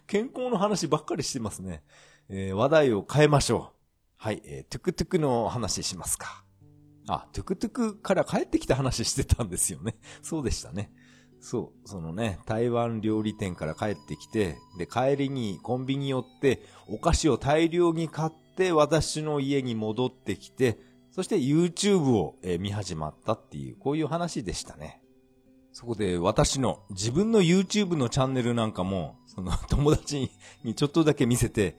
[0.08, 1.84] 健康の話ばっかりしてますね。
[2.28, 3.76] えー、話題を変えましょう。
[4.16, 6.44] はい、えー、トゥクトゥクの話しますか。
[7.06, 9.98] あ、トゥクトゥクから帰ってきた話してたんですよね。
[10.20, 10.90] そうでしたね。
[11.40, 20.78] そう、そのね、台湾料理店から帰ってきて、で、帰りにコンビニ寄って、お菓子を大量に買って、私の家に戻ってきて、
[21.10, 25.00] そして YouTube を、え見始まったっていう、こういう話でしたね。
[25.72, 30.30] そこで私の自分の YouTube のチャンネルなんかも、その 友達
[30.64, 31.76] にちょっとだけ見せて、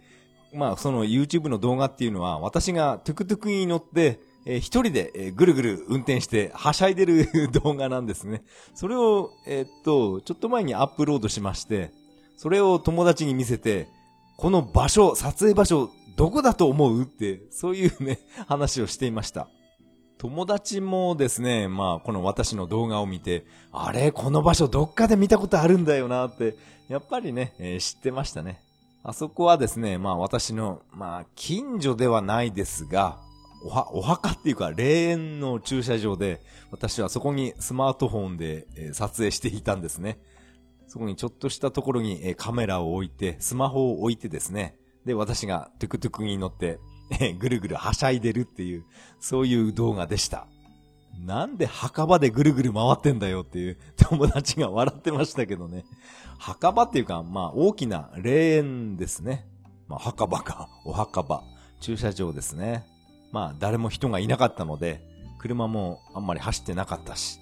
[0.54, 8.43] まあその YouTube の動画っていうのは私がトゥクトゥクに乗って、えー、一人で、えー、ぐるぐる運転してはしゃいでる 動画なんですね。
[8.73, 11.91] それを、えー、っと、ちょっと前にアップロードしまして、
[12.38, 13.88] それを友達に見せて、
[14.38, 19.49] この場所、撮影場所、どこだと思うって、そういうね、話をしていました。
[20.17, 26.56] 友達もですね、まあ、この私の動画を見て、あれ、この場所どっかで見たことあるんだよなって、
[26.89, 28.62] やっぱりね、えー、知ってましたね。
[29.02, 33.17] あそこはですね、まあ私の、まあ、近所ではないですが、
[33.62, 36.41] おは、お墓っていうか、霊園の駐車場で、
[36.72, 40.19] 私はそこにスマートフォンで、え、撮影していたんですね。
[40.88, 46.80] そこにちょっとしたところに、え、カメラを置いて、スマホを置いてですね、で、私がトゥクトゥクに乗って、
[47.19, 48.86] えぐるぐるはしゃいでるっていう、
[49.19, 50.48] そういう動画でした。
[51.26, 55.84] なんで墓場でぐるぐる回ってんだよっていう友達が笑ってましたけどね。
[56.38, 59.45] 墓場っていうか、まあ大きな霊園ですね。
[59.88, 61.43] まあ墓場か、お墓場、
[61.82, 62.86] 駐車場ですね。
[63.32, 65.02] まあ誰も人がいなかったので、
[65.39, 67.39] 車もあんまり走ってなかったし、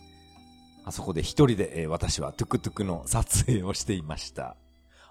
[0.85, 4.55] あそこで一人で、えー、私はトゥクトゥクの撮影をしていました。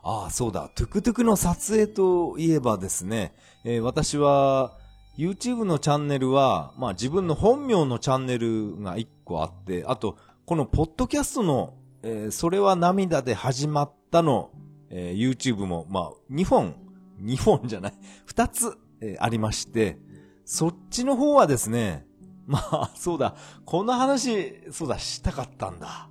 [0.02, 0.70] ああ、そうだ。
[0.74, 3.34] トゥクトゥクの撮影といえばですね、
[3.64, 4.78] えー、私は、
[5.18, 14.50] YouTube のチャンネルは、まあ自分の本名のチャンネルが一個あって、あと、このポッドキャストの、えー、それは涙で始まったの、
[14.90, 16.76] えー、YouTube も、まあ、2本、
[17.20, 17.94] 2本じゃない、
[18.28, 19.98] 2つ、えー、ありまして、
[20.46, 22.06] そっちの方はですね、
[22.46, 26.08] まあ、そうだ、この話、そうだ、したかったんだ。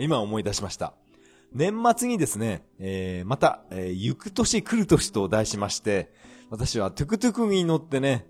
[0.00, 0.94] 今思い出しました。
[1.52, 6.12] 年末にですね、えー、また、えー、行く年来る年と題しまして、
[6.50, 8.26] 私はトゥクトゥクに乗ってね、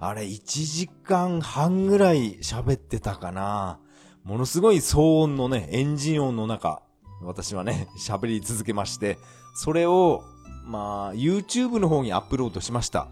[0.00, 3.78] あれ1時間半ぐらい喋ってたかな。
[4.24, 6.82] ものすごい騒音のね、エンジン音の中、
[7.22, 9.18] 私はね、 喋り続けまして、
[9.54, 10.24] それを、
[10.64, 13.08] まあ、YouTube の方にアップロードしました。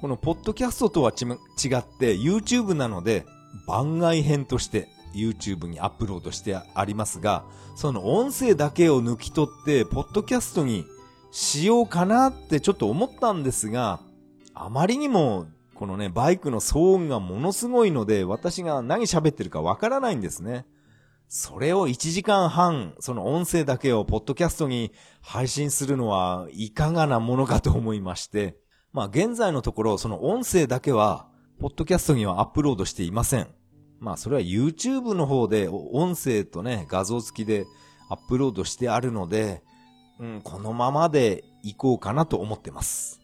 [0.00, 3.26] このポッドキャストとは違って YouTube なので、
[3.66, 10.84] 番外編として YouTube にアップロードしてありますが、その音声だけを抜き取って、ポッドキャストに
[11.32, 13.98] しようかなってちょっと思ったんですが、
[14.54, 20.64] あまりにも、このね、バイクの騒音がものすごいので、私が何喋ってるかわからないんですね。
[21.26, 28.56] それを1時間半、その音声だけをポッドキャストに配信するのはいかがなものかと思いまして、
[28.98, 31.28] まあ現在のところその音声だけは、
[31.60, 33.46] ポッドキャストにはアップロードしていません。
[34.00, 37.64] まあそれは YouTube の方で音声とね、画像付きで
[38.08, 39.62] アップロードしてあるので、
[40.18, 43.20] うん、このままでいこうかなと思ってます。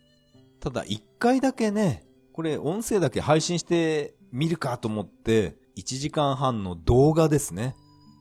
[0.60, 7.74] ただ一回だけね、これ音声だけ配信してみるかと思って、1時間半の動画ですね。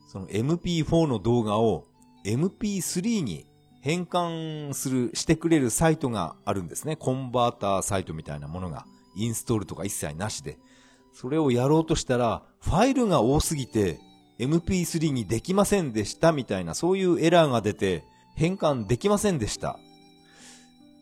[0.08, 1.86] その MP4 の動画を
[2.26, 3.46] MP3 に
[3.84, 6.96] 変換する、してくれるサイトがあるんですね。
[6.96, 8.86] コンバーターサイトみたいなものが。
[9.14, 10.56] インストールとか一切なしで。
[11.12, 14.00] それをやろうとしたら、ファイルが多すぎて
[14.38, 18.04] MP3 にできませんでしたみたいなそういうエラーが出て
[18.36, 19.78] 変換できませんでした。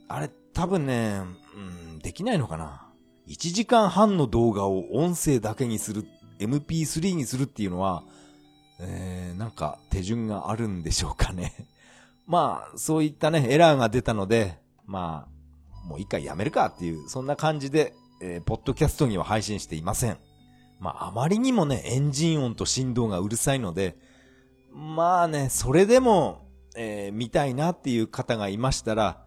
[0.08, 1.22] あれ多分ね、
[1.54, 2.88] うん、できないのかな
[3.28, 6.04] ?1 時間半の動画を音声だけにする、
[6.40, 8.02] MP3 にするっていうのは、
[8.80, 11.68] えー、なんか手順があるんでしょうかね。
[12.26, 20.16] まあ、そういったね、エラーが出たので、まあ、もう一回やめるかっていう、そんな感じでえー、ポッドキャストには配信していません。
[20.78, 23.96] まあ、あまりにもね、エンジン音と振動がうるさいので、
[24.72, 29.24] まあね、それでも、えー見たいなっていう方がいましたら、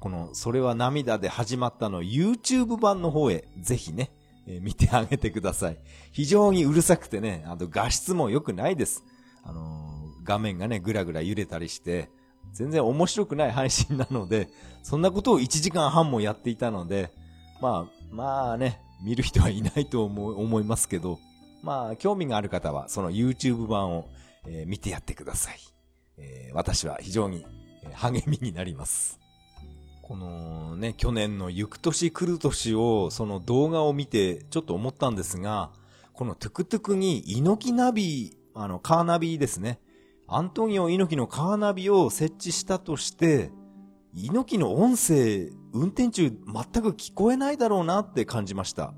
[0.00, 4.10] この、それは涙で始まったの YouTube 版の方へ、ぜひね、
[4.46, 5.78] えー見てあげてください。
[6.10, 9.04] 非常にうるさくてね、あと画質も良くないです。
[9.44, 12.10] あのー画面がね、ぐらぐら揺れたりして、
[12.52, 14.48] 全然面白くない配信なので、
[14.82, 17.10] そんなことを1時間半もやっていたので、
[17.60, 21.18] まあ、まあね、見る人はいないと思思いますけど、
[21.62, 24.08] まあ、興味がある方は、その YouTube 版を、
[24.46, 25.58] えー見てやってください。
[26.18, 27.46] えー私は非常に
[27.94, 29.20] 励みになります。
[30.02, 35.70] このね、去年の行く年来る年を、その動画を見てちょっと思ったんですが、
[36.12, 39.80] このトゥクトゥクに猪木ナビ、あの、カーナビですね。
[40.34, 43.50] アントニオ猪木のカーナビを設置したとして、
[44.14, 46.34] 猪木の音声、運転中全
[46.82, 48.94] く聞こえないだろうなって感じました。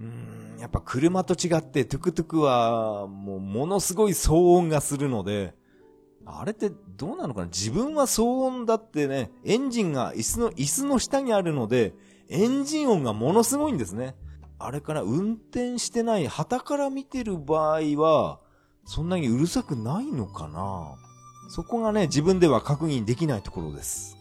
[0.00, 5.54] うーん、やっぱ車と違ってトゥクトゥクはもうものすごい騒音がするので、
[6.26, 7.46] あれってどうなのかな？
[7.46, 11.94] 自分は騒音だってね、エンジンが椅子の、椅子の下にあるので、
[12.28, 14.16] エンジン音がものすごいんですね。
[14.58, 18.40] あれから運転してない、旗から見てる場合は、
[18.84, 20.96] そんなにうるさくないのかな？
[21.48, 24.16] そこがね、自分では確認できないところです。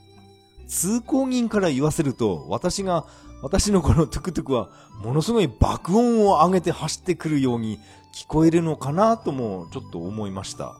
[0.67, 3.05] 通行人から言わせると、私が、
[3.41, 4.69] 私のこのトゥクトゥクは、
[5.03, 7.79] ものすごい爆音を上げて走ってくるように
[8.13, 10.75] 聞こえるのかなともちょっと思いました。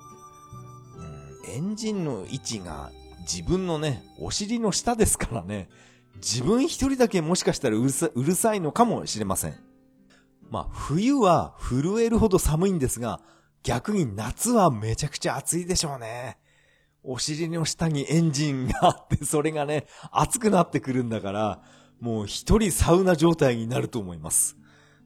[0.97, 5.69] うんエンジンの位置が自分のね、お尻の下ですからね、
[6.15, 9.55] 自分一人だけもしかしたらうるさうるさいのかもしれません。
[10.49, 13.21] まあ、冬は震えるほど寒いんですが、
[13.63, 16.37] 逆に夏はめちゃくちゃ暑いでしょうね。
[17.03, 21.61] お尻の下にエンジンがあって、それがね、熱くなってくるんだから、
[21.99, 24.57] もう一人サウナ状態になると思います。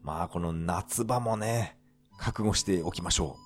[0.02, 1.78] まあ、この夏場もね、
[2.18, 3.38] 覚悟しておきましょ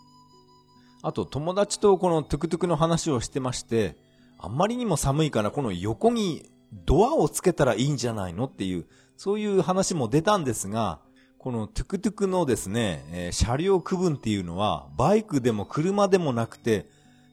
[1.03, 1.07] う。
[1.07, 3.97] あと、友達とこのトゥクトゥクの話をしてまして、
[4.37, 8.87] あんまりにも寒いからこの横にドアをつけたらいいんじゃないのっていう、
[9.17, 11.01] そういう話も出たんですが、
[11.39, 16.85] このトゥクトゥクのですね、えー車両区分っていうのは、バイクでも車でもなくて、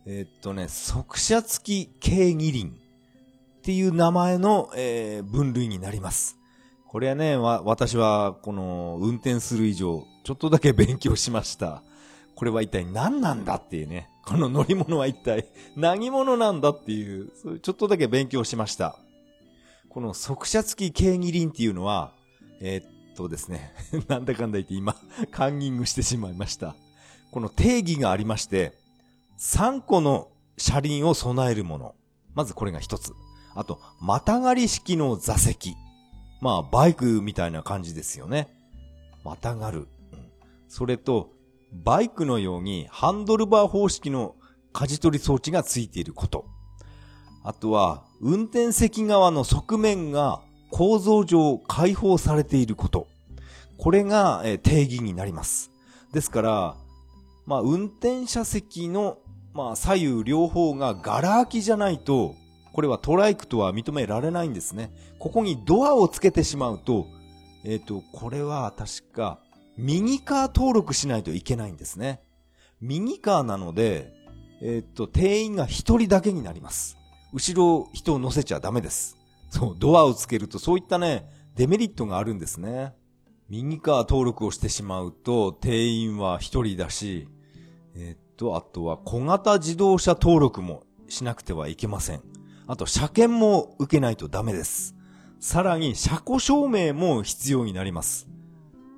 [0.07, 6.37] えーっとね、側車付き軽二輪っていう名前の、えー分類になります。
[6.87, 11.83] これはね、わ、私はこの運転する以上、ちょっとだけ勉強しました。
[12.37, 14.09] これは一体何なんだっていうね。
[14.25, 15.47] この乗り物は一体
[15.77, 19.01] 何者なんだっていう、ちょっとだけ勉強しました。
[19.89, 22.13] この速車付き軽二輪っていうのは、
[22.61, 23.73] えーっとですね、
[24.07, 24.95] なんだかんだ言って今、
[25.33, 26.77] カンニングしてしまいました。
[27.33, 28.79] この定義がありまして、
[29.39, 31.95] 3個の車輪を備えるもの。
[32.35, 33.13] まずこれが一つ。
[33.55, 35.75] あと、またがり式の座席。
[36.41, 38.49] まあ、バイクみたいな感じですよね。
[39.25, 39.89] またがる。
[40.13, 40.27] うん
[40.69, 41.31] それと、
[41.73, 44.35] バイクのようにハンドルバー方式の
[44.73, 46.47] 舵取り装置がついていること。
[47.43, 50.43] あとは、運転席側の側面が
[50.77, 53.09] 構造上開放されていること。
[53.79, 55.71] これが、え定義になります。
[56.13, 56.77] ですから、
[57.47, 59.17] まあ、運転者席の、
[59.55, 62.35] まあ、左右両方がガラ空きじゃないと、
[62.75, 64.93] これはトライクとは認められないんですね。
[65.19, 67.07] ここにドアをつけてしまうと、
[67.65, 69.41] えっ、と、これは確か、
[69.79, 72.21] ミニカー登録しないといけないんですね。
[72.83, 74.13] ミニカーなので、
[74.61, 76.99] えっ、と、定員が一人だけになります。
[77.33, 79.16] 後ろ人を乗せちゃダメです。
[79.57, 82.93] そう、ドアをつけるとそういったね、デメリットがあるんですね。
[83.49, 87.27] ミニカー登録をしてしまうと、定員は一人だし、
[87.95, 92.21] えっと、あとは小型自動車登録もしなくてはいけません。
[92.67, 94.95] あと、車検も受けないとダメです。
[95.41, 98.29] さらに、車庫証明も必要になります。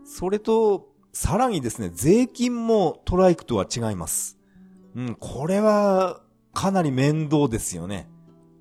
[0.05, 4.37] それと、さらにですね、税金もトライクとは違います。
[4.97, 6.21] うん、これは、
[6.53, 8.11] かなり面倒ですよね。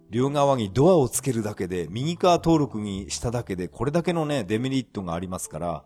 [0.10, 5.84] 両側にドアをつけるだけで、ミニカー登録にしただけで、これだけのね、デメリットがありますから、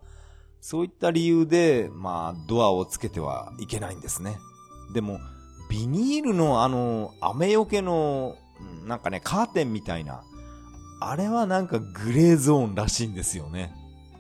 [0.60, 4.38] そういった理由で、まあ、ドアをつけてはいけないんですね。
[4.94, 5.20] でも、
[5.70, 8.36] ビニールのあの、雨よけの、
[8.86, 10.24] なんかね、カーテンみたいな、
[11.00, 13.74] あれはなんかグレーゾーンらしいんですよね。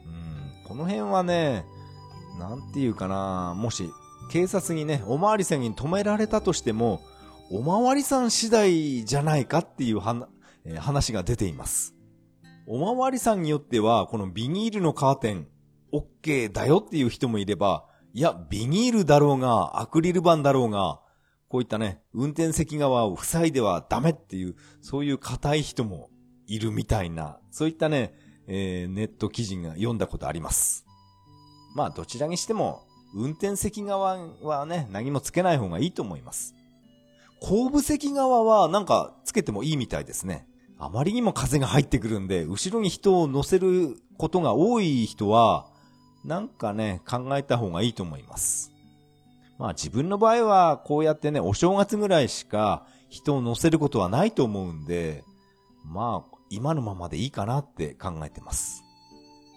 [0.06, 1.64] うん、この辺はね、
[2.39, 3.91] なんていうかな、もし、
[4.32, 7.02] 警察にね、おまわりさんに止められたとしても、
[7.54, 10.30] おまわりさん次第じゃないかっていうはな
[10.64, 11.93] え話が出ています。
[12.66, 15.47] おまわりさんによっては、このビニールのカーテン、
[15.91, 21.02] OK だよっていう人もいれば、いや、ビニールだろうが、アクリル板だろうが、
[21.49, 26.10] こういったね、運転席側を塞いではダメっていう、そういう硬い人も
[26.47, 28.14] いるみたいな、そういったね、
[28.47, 30.86] えーネット記事が読んだことあります。
[31.76, 36.56] まあ、どちらにしても、運転席側はね、何もつけない方がいいと思います。
[37.42, 40.48] 後部席側はなんかつけてもいいみたいですね。
[40.78, 45.66] あまりにも風が入ってくるんで、後ろに人を乗せることが多い人は、
[46.24, 48.72] なんかね、考えた方がいいと思います。
[49.58, 55.24] まあ自分の場合はこうやってね、お正月ぐらいしか人を乗せることはないと思うんで、
[55.84, 58.84] まあ今のままでいいかなって考えてます。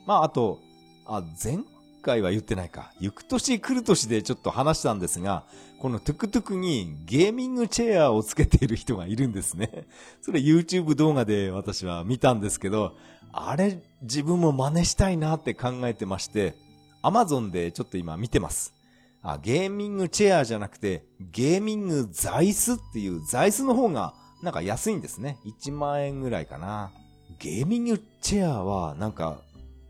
[0.06, 0.58] まああと、
[1.06, 1.58] あ、前
[2.02, 2.92] 回は言ってないか。
[3.00, 5.44] 行く年来る年でちょっと話したんですが、
[5.84, 9.86] このトゥクトゥクにゲーミングチェアをつけている人がいるんですね。
[10.22, 12.96] それ YouTube 動画で私は見たんですけど、
[13.32, 16.54] あれ自分も真似したいなって考えてまして、
[17.02, 18.72] Amazon でちょっと今見てます。
[19.20, 25.36] あ、ゲーミングチェアじゃなくて、ゲーミング座椅子っていう座椅子の方がなんか安いんですね。
[25.44, 26.92] 1万円ぐらいかな。
[27.38, 29.42] ゲーミングチェアはなんか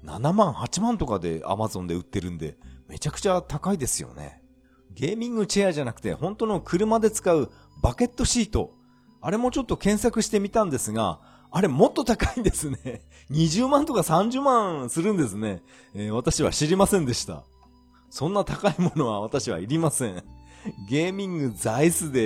[0.05, 2.57] 7万、8万とかで Amazon で売ってるんで、
[2.89, 4.43] めちゃくちゃ高いですよね。
[4.95, 7.51] ゲーミングチェアじゃなくて、本当の車で使う
[7.83, 8.73] バケットシート。
[9.21, 11.21] あれもちょっと検索してみたんですが、
[11.51, 13.03] あれもっと高いんですね。
[13.31, 15.63] 20万とか30万するんですね。
[15.95, 17.45] えー、私は知りませんでした。
[18.11, 20.23] そんな高いものは私はいりません。
[20.89, 22.21] ゲーミング座椅子で、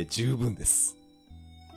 [0.00, 0.96] えー、十分です。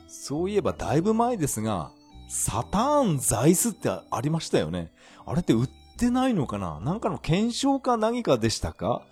[0.08, 1.90] そういえばだいぶ前ですが、
[2.28, 4.92] サターン座椅子ってありましたよね。
[5.26, 6.80] あれって売ってないのかな？
[6.80, 9.02] なんかの検証か何かでしたか？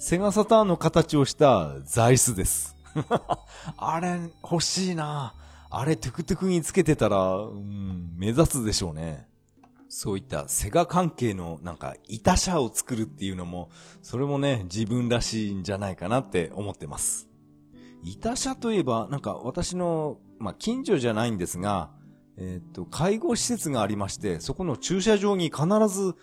[0.00, 2.76] セガサターンの形をした座椅子です。
[3.76, 5.34] あれ、欲しいな
[5.70, 9.26] あれ、トゥクトゥクにつけてたら、うん、目指すでしょうね。
[9.88, 13.70] そういったセガ関係のなんか、板車を作るっていうのも、
[14.00, 17.28] それもね、自分らしいんじゃないかなって思ってます。
[18.04, 21.90] 板車といえば、なんか私の、まあ、近所じゃないんですが、
[22.36, 26.14] えっ、と、介護施設がありまして、そこの駐車場に必ず、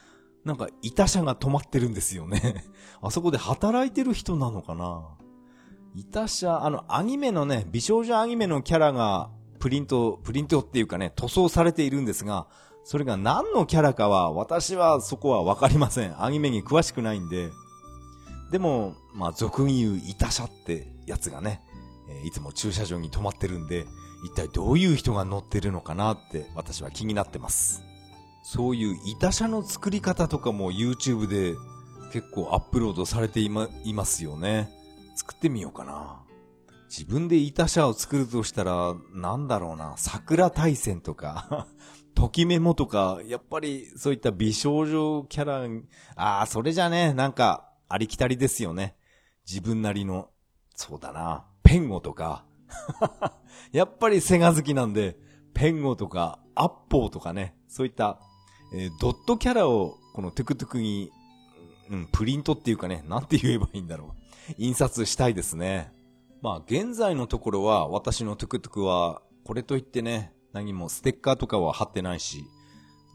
[0.46, 2.66] なんか、板車が止まってるんですよね。
[3.02, 5.18] あそこで働いてる人なのかな？
[5.96, 12.48] 板車、あの、アニメのね、美少女アニメのキャラが、プリント、プリントっていうかね、塗装されているんですが、
[12.84, 16.24] それが何のキャラかは、私はそこはわかりません。
[16.24, 17.50] アニメに詳しくないんで。
[18.52, 21.64] でも、まあ、俗に言う板車ってやつがね、
[22.08, 23.88] え、いつも駐車場に止まってるんで、
[24.24, 27.84] 一体どういう人が乗ってるのかなって私は気になってます。
[28.48, 31.56] そういう板車の作り方とかも YouTube で
[32.14, 34.70] 結構アップロードされていま、いますよね。
[35.16, 36.22] 作ってみようかな。
[36.88, 41.66] 自分で板車を作るとしたら、なんだろうな、桜大戦とか、
[42.14, 45.64] ときメモとか、やっぱりそういった美少女キャラ、
[46.16, 48.96] ああ、それじゃね、なんか、ありきたりですよね。
[49.50, 50.30] 自分なりの、
[50.76, 52.46] そうだな、ペンゴとか、
[53.74, 55.18] やっぱりセガ好きなんで、
[55.56, 58.20] ペンゴとか、アッポーとかね、そういった、
[58.78, 61.10] えー、ドットキャラを、このトゥクトゥクに、
[61.90, 64.16] うん、プリントっていうかね、なんて言えばいいんだろ
[64.50, 64.54] う。
[64.58, 65.94] 印刷したいですね。
[66.42, 72.44] まあ、現在のところは、私のトゥクトゥクは、これといってね、何もステッカーとかは貼ってないし、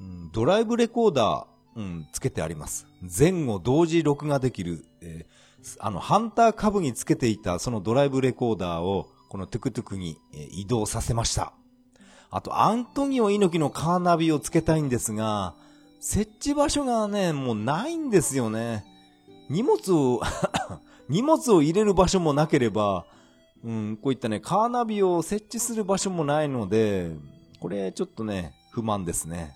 [0.00, 2.86] うん、ドライブレコーダー、うん、つけてあります。
[3.02, 11.52] 前後同時録画できる、えー、あの、ハンターカブにつけていたそのドライブレコーダーを、このトゥクトゥクに移動させました。
[12.31, 15.55] あと、アントニオ猪木のカーナビをつけたいんですが、
[15.99, 18.85] 設置場所がね、もうないんですよね。
[19.49, 20.20] 荷物を
[21.09, 23.05] 荷物を入れる場所もなければ、
[23.64, 27.11] うん、こういったね、カーナビを設置する場所もないので、
[27.61, 29.55] これちょっとね、不満ですね。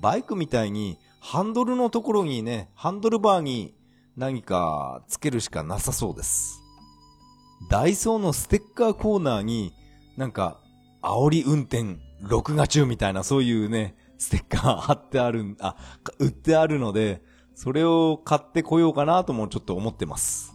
[0.00, 3.74] バイクみたいに、ハンドルのところにね、ハンドルバーに
[4.16, 6.62] 何かつけるしかなさそうです。
[7.70, 9.74] ダイソーのステッカーコーナーに、
[10.16, 10.60] なんか、
[11.02, 15.76] 煽り運転、録画中みたいな、そういうね、ステッカー貼ってある、 あ、
[16.18, 17.22] 売ってあるので、
[17.54, 20.52] それを買ってこようかなともちょっと思ってます。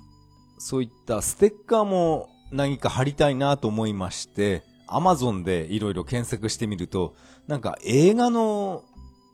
[0.57, 7.15] そういったステッカーも何か貼りたいなと思いまして、アマゾンでいろいろ検索してみると、
[7.47, 8.83] なんか映画の、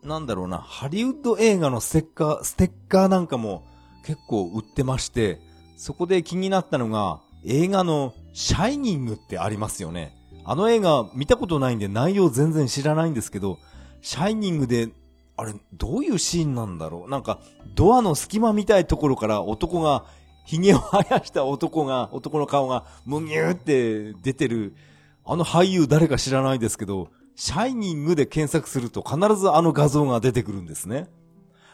[0.04, 3.66] なんだろうな、ハリウッド映画のステッカー、ステッカーなんかも
[4.06, 5.40] 結構売ってまして、
[5.78, 10.21] そこで気になったのが、映画のシャイニングってありますよね。
[10.44, 13.60] あの映画見たことないんで内容全然知らないんですけど、
[14.02, 14.90] シャイニングで、
[15.38, 17.10] あれ、どういうシーンなんだろう？
[17.10, 17.40] なんか、
[17.76, 20.06] ドアの隙間みたいところから男が、
[20.46, 24.76] 髭を生やした男が、男の顔が、むぎゅーって出てる、
[25.24, 31.10] あの俳優誰か知らないですけど、シャイニングで検索すると必ずあの画像が出てくるんですね。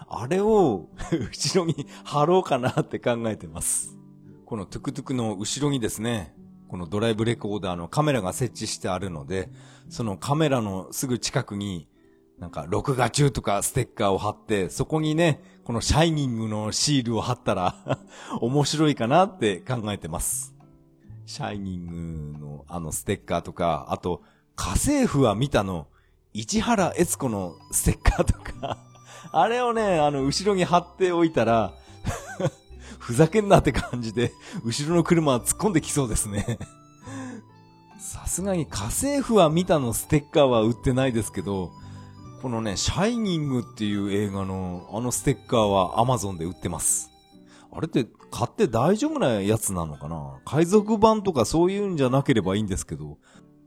[0.07, 3.97] あれを 後ろに貼ろうかなって考えてます。
[4.45, 6.33] このトゥクトゥクの後ろにですね、
[6.67, 9.49] このドライブレコーダーのカメラが設置してあるので、
[9.89, 11.87] そのカメラのすぐ近くに、
[12.39, 17.75] なんか、録画中とかステッカーを貼って、そこにね、このシャイニングのシールを貼ったら
[18.41, 20.53] 面白いかなって考えてます。
[21.25, 24.21] シャイニングのあのステッカーとか、あと、
[24.55, 25.87] 家政婦は見たの、
[26.33, 28.77] 市原悦子のステッカーとか、
[29.31, 31.73] あれをね、あの、後ろに貼っておいたら、
[33.07, 34.33] ふざけんなって感じで、
[34.65, 36.59] 後ろの車は突っ込んできそうですね。
[37.97, 41.71] さすがに家政婦は見たのステッカーは売ってないですけど、
[42.41, 47.09] このね、シャイニングっていう映画のあのステッカーは Amazon で売ってます。
[47.71, 50.41] あれって買って大丈夫なやつなのかな？
[50.43, 53.19] 海賊版とかそういうんじゃなければいいんですけど、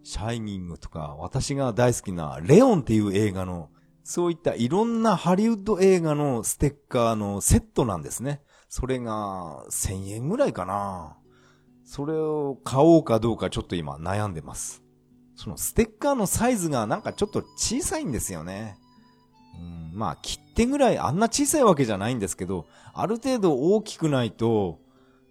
[0.02, 3.70] シャイニングとか私が大好きなレオンっていう映画の
[4.04, 8.42] そういったいろんなハリウッド映画のステッカーのセットなんですね。
[8.70, 11.16] それが1000円ぐらいかな。
[11.84, 14.84] それを買おうかどうかちょっと今悩んでます。
[15.34, 18.78] そのステッカーのサイズがなんかちょっと小さいんですよね。
[19.58, 24.78] うん、まあ切手ぐらいあんな小さいわけじゃないんですけど、ある程度大きくないと、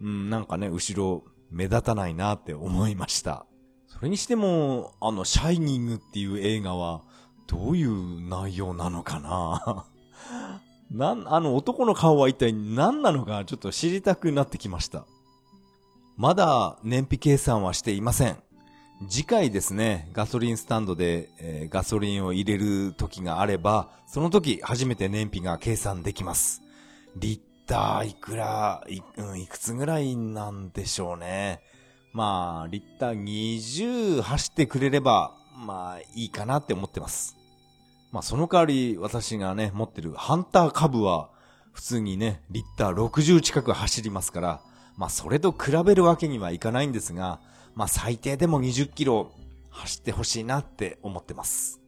[0.01, 3.45] うん、なんかね、後ろ目立たないなって思いました。
[3.87, 7.03] それにしても、あの、シャイニングっていう映画は、
[7.47, 9.85] どういう内容なのかな
[10.91, 15.05] なん、あの男の顔は一体何なのかちょっと知りたくなってきました。
[16.17, 18.37] まだ燃費計算はしていません。
[19.07, 26.61] 次回ですね、ガソリンスタンドで、えー、ガソリンを入れる時があれば、その時初めて燃費が計算できます。
[27.15, 31.61] リッターいくら、い,、うん、いくつぐらいなんでしょうね。
[32.11, 37.38] まあ、リッター20走ってくれれば、まあいいかなって思ってます。
[38.11, 41.29] まあその代わり私がね、持ってるハンター株は、
[41.71, 44.61] 普通にね、リッター60近く走りますから、
[44.97, 47.39] まあそれと比べるわけにはいかないんですが、
[47.75, 49.31] まあ最低でも20キロ
[49.69, 51.79] 走ってほしいなって思ってます。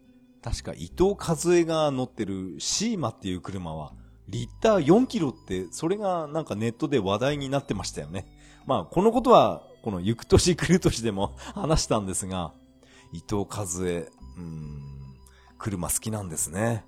[0.44, 3.94] 確か伊藤和恵が乗ってるシーマっていう車は、
[4.28, 8.26] リッター4キロって、それがなんかネットで話題になってましたよね。
[8.66, 12.54] まあこのことは、この行く年来る年でも話したんですが、
[13.12, 14.91] 伊藤和恵、うん、
[15.62, 16.84] 車好きなんですね。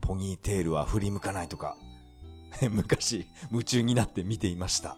[0.00, 1.76] ポニーテールは振り向かないとか。
[2.70, 4.96] 昔、夢中になって見ていました。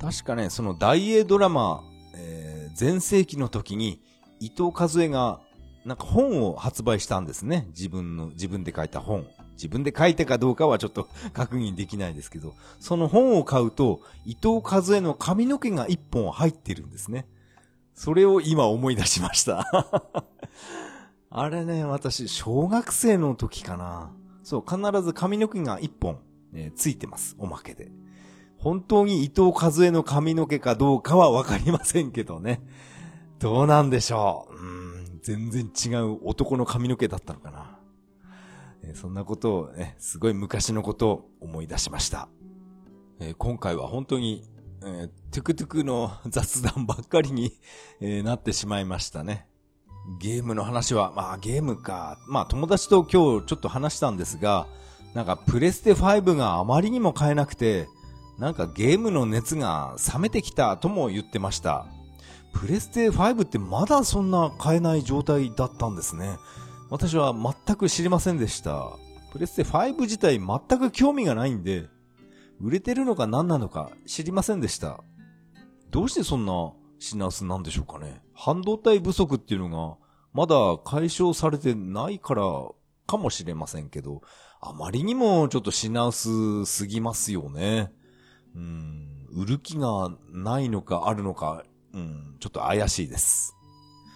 [0.00, 1.84] 確かね、その大英ドラマ、
[2.14, 4.00] えー、前世紀の時に、
[4.40, 5.40] 伊藤和恵が、
[5.84, 7.66] なんか本を発売したんですね。
[7.68, 9.26] 自分の、自分で書いた本。
[9.52, 17.28] 自分で書いたかどうかはちょっと 確認できないですけど、その本を買うと、伊藤和恵の髪の毛が一本入ってるんですね。
[17.94, 19.66] それを今思い出しました
[21.32, 24.10] あれね、私、小学生の時かな。
[24.42, 26.18] そう、必ず髪の毛が一本、
[26.52, 27.36] え、ついてます。
[27.38, 27.92] おまけで。
[28.58, 32.60] 本当に伊藤和恵の髪の毛かどうかはわかりませんけどね。
[33.38, 34.54] どうなんでしょう。
[34.56, 37.78] うん、全然違う男の髪の毛だったのかな。
[38.82, 42.28] え、そんなことをね、すごい昔のことを思い出しました。
[43.20, 44.50] えー、今回は本当に、
[44.82, 47.52] えー、トゥクトゥクの雑談ばっかりに、
[48.00, 49.46] えなってしまいましたね。
[50.18, 52.18] ゲームの話は、まあゲームか。
[52.26, 54.66] まあ友達と今日ちょっと話したんですが、
[55.14, 57.88] なんかプレステ5があまりにも買えなくて、
[58.38, 61.86] なんかゲームの熱が冷めてきたとも言ってました。
[62.52, 66.38] プレステ5ってまだそんな買えない状態だったんですね。
[66.88, 68.96] 私は全く知りませんでした。
[69.32, 71.88] プレステ5自体全く興味がないんで、
[72.60, 75.02] 売れてるのか何なのか知りませんでした。
[75.90, 78.22] どうしてそんな品薄なんでしょうかね。
[78.42, 79.98] 半導体不足っていうのが
[80.32, 82.42] まだ解消されてないから
[83.06, 84.22] かもしれませんけど、
[84.62, 87.92] あまりにもちょっと品薄すぎますよね。
[88.54, 93.54] うん、売る気がないのかあるのか、うん、ちょっと怪しいです。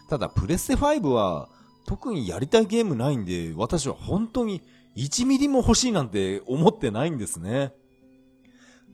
[0.08, 1.48] ただ、プレステ5は
[1.86, 4.62] 特にやりたいゲームないんで、私は本当に
[4.96, 7.74] 1ミリも欲しいなんて思ってないんですね。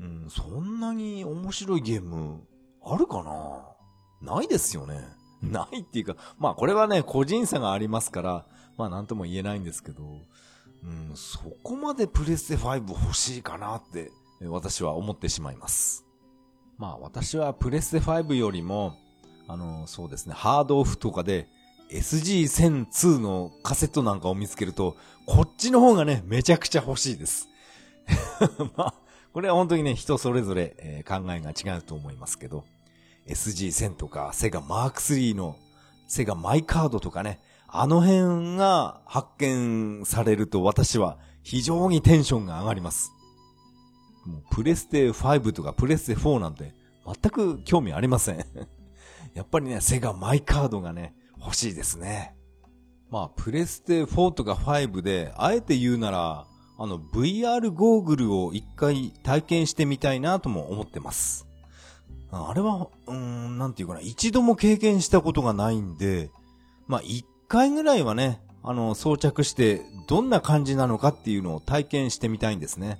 [0.01, 2.43] うん、そんなに面白いゲーム
[2.83, 4.35] あるかな？
[4.37, 5.20] ないですよね。
[5.43, 10.03] ないっていうか、まあこれはね、個人差がありますから、まあなんとも言えないんですけど、
[10.83, 14.11] うん、そこまでプレステ5欲しいかなって
[14.43, 16.05] 私は思ってしまいます。
[16.79, 18.97] まあ私はプレステ5よりも、
[19.49, 21.49] あの、そうですね、ハードオフとかで
[21.91, 27.49] SG1002 のカセットなんかを見つけると、こっちの方がね、めちゃくちゃ欲しいです。
[28.77, 28.95] まあ、
[29.33, 32.65] これは本当にね、人それぞれ、え、考えが違うと思いますけど、
[33.31, 35.57] SG1000 とか、セガマーク3の、
[36.07, 43.13] セガマイカードとかね、あの辺が発見されると私は非常にテンションが上がります。
[44.27, 46.75] もうプレステ5とかプレステ4なんて
[47.07, 48.45] 全く興味ありません
[49.35, 52.37] やっぱりね、セガマイカードがね、欲しいですね。
[53.09, 56.47] まあ、プレステ4とか5で、あえて言うなら、
[56.79, 61.50] あの、VR ゴーグルを一回体験してみたいなとも思ってます。
[62.33, 66.31] あれは、うん、なんていうかな、一度も経験したことがないんで、
[66.87, 72.99] まあ、一回ぐらいはね、あの、装着して、どんな感じなのかっていうのを体験してみたいんですね。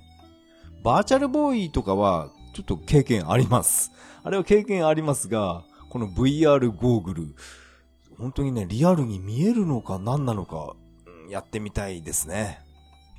[0.83, 3.91] バーチャルボーイとかは、ちょっと経験あります。
[4.23, 7.35] あれは経験ありますが、この VR ゴーグル、
[8.17, 10.75] 本当にね、リアルに見えるのか何なのか、
[11.29, 12.59] やってみたいですね。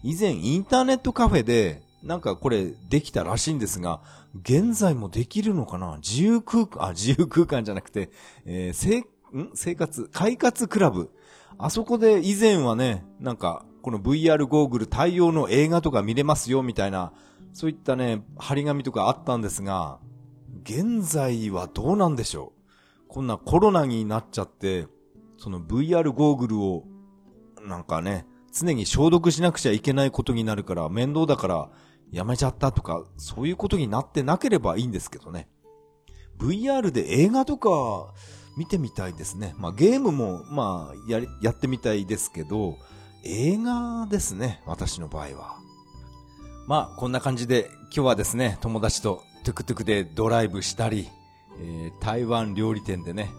[0.02, 4.00] 以前インターネットカフェで、なんかこれできたらしいんですが、
[4.42, 5.98] 現在もできるのかな？
[6.02, 8.10] 自由空間、あ、自由空間じゃなくて、
[8.44, 8.98] えー、生、
[9.38, 9.50] ん？
[9.54, 11.10] 生活、快活クラブ。
[11.58, 17.12] あそこで以前はね、なんか、この VR ゴーグル対応の映画とか見れますよみたいな、
[17.52, 19.98] そういったね、張り紙とかあったんですが、
[20.64, 23.08] 現在はどうなんでしょう？
[23.08, 24.86] こんなコロナになっちゃって、
[25.36, 26.84] その VR ゴーグルを、
[27.64, 31.70] なんかね、常に消毒しなくちゃいけないことになるから面倒だから
[32.12, 35.48] やめちゃったとか、そういうことになってなければいいんですけどね。
[36.38, 38.12] VR で映画とか
[38.56, 39.54] 見てみたいですね。
[39.58, 42.76] まあゲームも、まあややってみたいですけど、
[43.24, 45.56] 映画ですね、私の場合は。
[46.66, 51.08] まあこんな感じで今日はですね、友達とトゥクトゥクでドライブしたり、
[51.58, 53.30] えー、台湾料理店でね、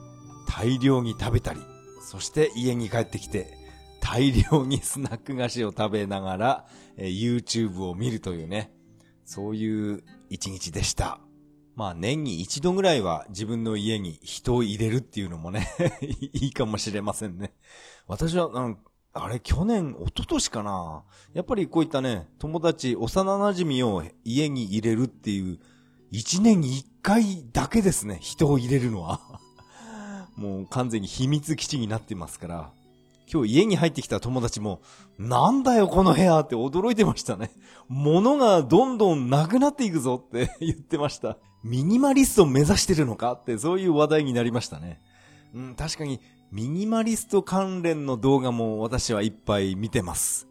[0.47, 1.59] 大量に食べたり、
[2.01, 3.57] そして家に帰ってきて、
[4.01, 6.65] 大量にスナック菓子を食べながら、
[6.97, 8.71] え、YouTube を見るというね、
[9.25, 11.19] そういう一日でした。
[11.75, 15.67] まあ年に一度ぐらいは自分の家に人を入れるっていうのもね
[16.33, 17.53] いいかもしれませんね。
[18.07, 18.77] 私は、うん、
[19.13, 25.59] あれ去年、一昨年かなやっぱりこういったね、友達、幼馴染を家に入れるっていう、
[26.11, 29.19] 一年に一回だけですね、人を入れるのは
[30.35, 32.73] もう完全に秘密基地になってますから。
[33.31, 34.81] 今日家に入ってきた友達も、
[35.17, 37.51] なんだよこの部屋って驚いてましたね。
[37.87, 41.37] 物がどんどんなくなっていくぞって 言ってました。
[41.63, 44.99] ミニマリストを目指してるのかってそういう話題になりましたね。
[45.53, 46.19] うん、確かに
[46.51, 50.47] ミニマリスト関連の動画も私はいっぱい見てます。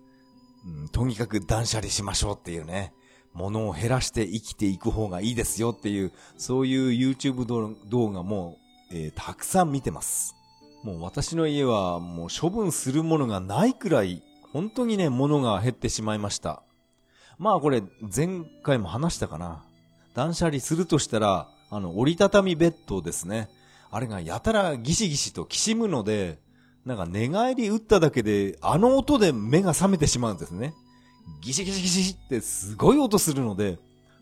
[0.65, 2.93] うん、とにかく断捨離しましょうっていうね。
[3.35, 7.47] 物を減らして生きていく方がいいですよっていう、そういう YouTube
[7.89, 8.59] 動画も、
[8.91, 10.37] えー、たくさん見てます。
[10.83, 14.23] もう私の家はもう処分するものがないくらい、
[14.53, 16.63] 本当にね、物が減ってしまいました。
[17.39, 17.83] まあこれ、
[18.15, 19.65] 前回も話したかな。
[20.15, 23.49] 断捨離するとしたら、あの、折りたたみベッドですね。
[23.91, 26.39] あれがやたらギシギシときしむので、
[26.85, 30.75] なんか寝返り打っただけで、あの音で目が覚めてしまうんですね。
[31.41, 33.79] ギシギシギシってすごい音するので、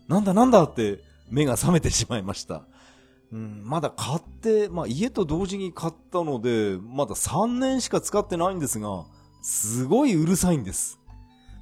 [0.07, 0.99] なんだなんだって
[1.29, 2.63] 目が覚めてしまいました。
[3.31, 9.05] うん、まだ買って、まあ家と同時に買ったので、まだ3年しか使ってないんですが、
[9.41, 10.99] すごいうるさいんです。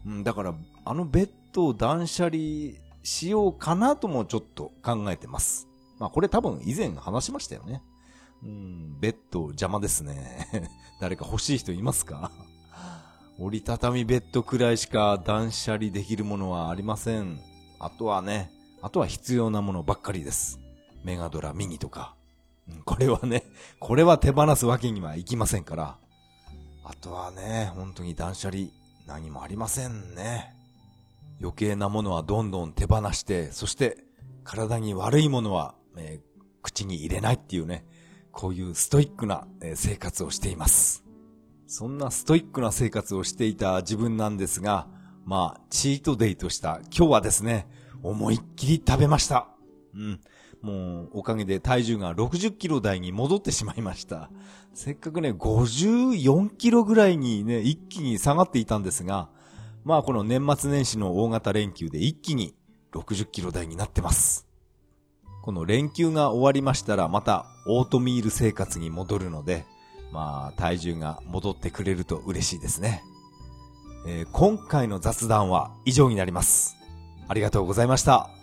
[0.06, 0.56] うん、だから、
[0.86, 2.38] あのベッドを断捨離
[3.04, 5.68] しようかなともちょっと考えてます。
[6.00, 7.84] まあこれ多分以前話しましたよね。
[8.44, 10.70] うん、ベッド邪魔ですね。
[11.00, 12.32] 誰か欲しい人いますか？
[13.38, 17.40] 折りたたみベッドくらいしか断捨離できるものはありません。
[17.80, 18.52] あとはね、
[18.82, 20.59] あとは必要なものばっかりです。
[21.04, 22.16] メガドラミニとか。
[22.86, 23.44] これはね、
[23.80, 25.98] これは手放すわけにはいきませんから。
[26.84, 28.68] あとはね、本当に断捨離、
[29.08, 30.56] 何もありませんね。
[31.40, 33.98] 余計なものはどんどん手放して、そして
[34.44, 37.86] 体に悪いものは、えー、口に入れないっていうね、
[38.32, 41.04] こういうストイックな、えー、生活をしています。
[41.68, 44.88] そんなストイックな生活をしていた自分なんですが、
[45.26, 47.68] まあ、チートデイとした今日はですね、
[48.02, 49.50] 思いっきり食べました。
[49.94, 50.22] うん。
[50.62, 54.30] もう、おかげで体重が60キロ台に戻ってしまいました。
[54.74, 59.30] せっかくね、54キロぐらいにね、一気に下がっていたんですが、
[59.84, 62.54] まあこの年末年始の大型連休で一気に
[62.92, 64.48] 60キロ台になってます。
[65.42, 69.66] この連休が終わりましたらまたオートミール生活に戻るので、
[70.12, 73.04] まあ体重が戻ってくれると嬉しいですね。
[74.06, 76.76] えー、今回の雑談は以上になります。
[77.28, 78.39] ありがとうございました。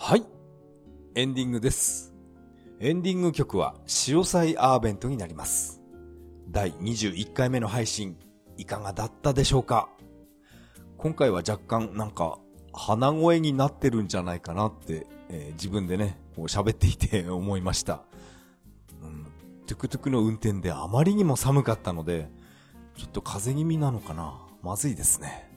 [0.00, 0.24] はい。
[1.16, 2.14] エンディングです。
[2.78, 5.82] エンディング曲は、潮祭アーベントになります。
[6.48, 8.16] 第21回目の配信、
[8.56, 9.88] いかがだったでしょうか？
[10.98, 12.38] 今回は若干なんか、
[12.72, 18.04] 鼻声になってるんじゃないかなって、えー、自分でね、こう喋っていて 思いました。
[19.02, 19.26] うん、
[19.66, 22.30] トゥクトゥクの運転であまりにも寒かったので、
[22.96, 24.46] ちょっと風邪気味なのかな？
[24.62, 25.50] まずいですね。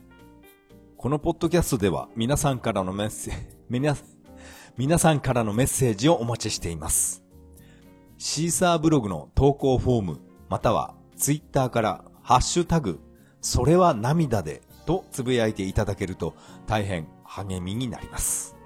[0.96, 3.96] このポッドキャストでは皆さんからのメッセージ、皆
[4.78, 7.22] 皆さんからのメッセージをお待ちしています。
[8.16, 12.98] シーサーブログの投稿フォーム、またはツイッターからハッシュタグ、
[13.42, 16.34] それは涙でとつぶやいていただけると
[16.66, 18.56] 大変励みになります。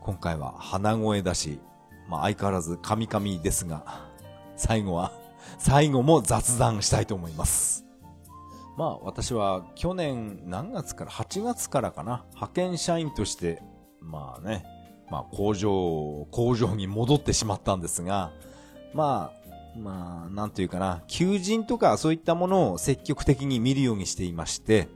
[0.00, 1.60] 今回は鼻声だし、
[2.08, 4.10] まあ相変わらずカミカミですが、
[4.56, 5.12] 最後は、
[5.58, 7.86] 最後も雑談したいと思います。
[8.76, 13.62] まあ私は去年何月から、8月からかな、派遣社員として、
[14.00, 14.64] まあね、
[15.10, 18.32] まあ工場、工場に戻ってしまったんですが、
[18.92, 19.46] まあ、
[19.78, 24.88] まあ、なんというかな、求人とかそういったものを積極的に見るようにしていまして、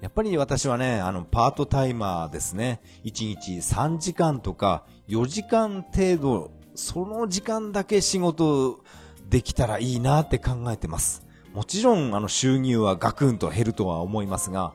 [0.00, 2.80] やっぱり私はね、あの、パートタイマーですね。
[3.04, 8.80] 1日3時間とか4時間程度、その時間だけ仕事
[9.28, 11.24] できたらいいなって考えてます。
[11.52, 14.74] もちろん、あの、収入はガクンと減るとは思いますが、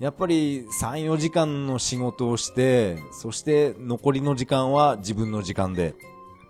[0.00, 5.96] やっぱり3、4時間の仕事をして、そして残りの時間は自分の時間で、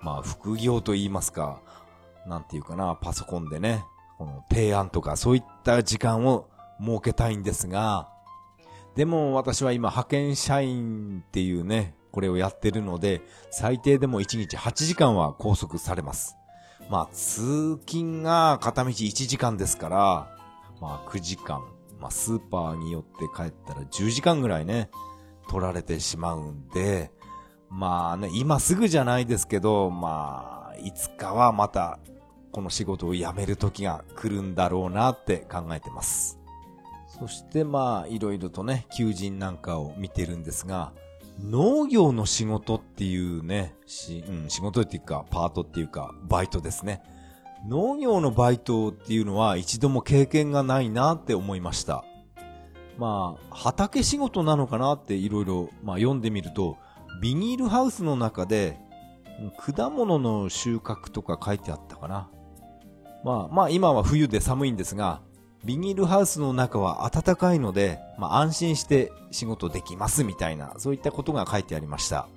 [0.03, 1.63] まあ、副業と言いますか、
[2.27, 3.87] なんていうかな、パソコンでね、
[4.19, 6.47] この提案とかそういった時間を
[6.79, 8.11] 設けたいんですが、
[8.97, 16.37] でも私は今派遣社員っていうね、これをやってるので、最低でも1日8時間は拘束されます。
[16.91, 20.37] まあ、通勤が片道1時間ですから、
[20.83, 21.63] まあ9時間、
[22.01, 24.91] まあスーパーによって帰ったら10時間ぐらいね、
[25.49, 27.11] 取られてしまうんで、
[27.71, 31.99] まあね、今すぐじゃないですけど、まあ、いつかはまた、
[32.51, 36.39] この仕事を辞める時が来るんだろうなって考えてます。
[37.07, 40.93] そしてまあ、いろいろとね、求人なんかを見てるんですが、
[41.43, 47.03] 農業の仕事っていうね、し、うん、仕事っていうか、パートっていうか、バイトですね。
[47.67, 52.05] 農業のバイトっていうのは一度も経験がないなって思いました。
[52.99, 56.77] まあ、畑仕事なのかなっていろいろ、まあ読んでみると、
[57.21, 58.79] ビニールハウスの中で、
[59.57, 62.29] 果物の収穫とか書いてあったかな。
[63.25, 65.21] まあ、まあ今は冬で寒いんですが、
[65.65, 72.29] ビニールハウスの中は暖かいので、まあ、安心して仕事できますみたいな、そういったことが書いてありました。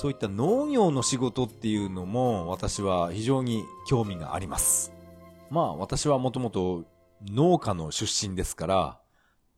[0.00, 4.94] そういった農業の仕事っていうのも私は非常に興味があります。
[5.50, 6.86] まあ私はもともと
[7.30, 9.00] 農家の出身ですから、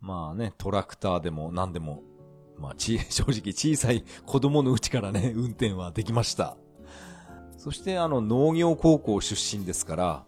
[0.01, 2.03] まあね、トラクターでも何でも、
[2.59, 6.57] まあ 正直小さい子供のうちからね、運転はできました。
[7.57, 10.25] そしてあの農業高校出身ですから、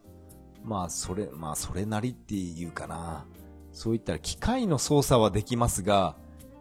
[0.63, 3.27] まあ、それ、まあ、それなりっていうかな。
[3.73, 6.15] そういった機械の操作はできますが、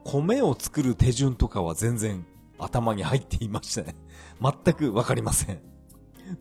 [0.04, 2.26] 米を作る手順とかは全然
[2.58, 3.96] 頭に入っていましたね。
[4.42, 5.62] 全くわかりません。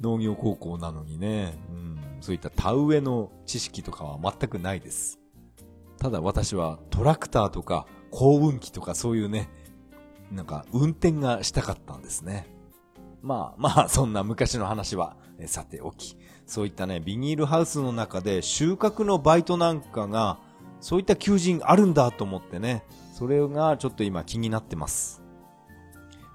[0.00, 5.18] 農業高校なのにね、うん、そういった田植えの知識とかは全くないです。
[5.98, 9.50] ただ私はトラクターとか幸運機とかそういうね、
[10.30, 12.48] なんか運転がしたかったんですね。
[13.22, 16.16] まあまあ、そんな昔の話は、さておき。
[16.46, 20.38] そういったね、ビニールハウスの中で収穫のバイトなんかが、
[20.80, 22.84] そういった求人あるんだと思ってね、
[23.14, 25.21] それがちょっと今気になってます。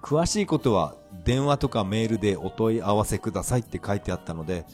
[0.01, 0.95] 詳しいことは
[1.25, 4.65] 電話とかメールでお問い合わせくださいって書いてあったので、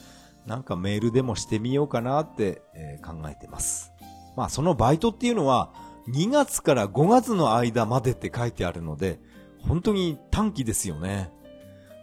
[0.46, 2.62] なんかメールでもしてみようかなって、
[3.04, 3.92] 考えてます。
[4.36, 5.72] まあそのバイトっていうのは
[6.10, 9.20] 2月から5月の間までって書いてあるので、
[9.60, 11.32] 本当に短期ですよね。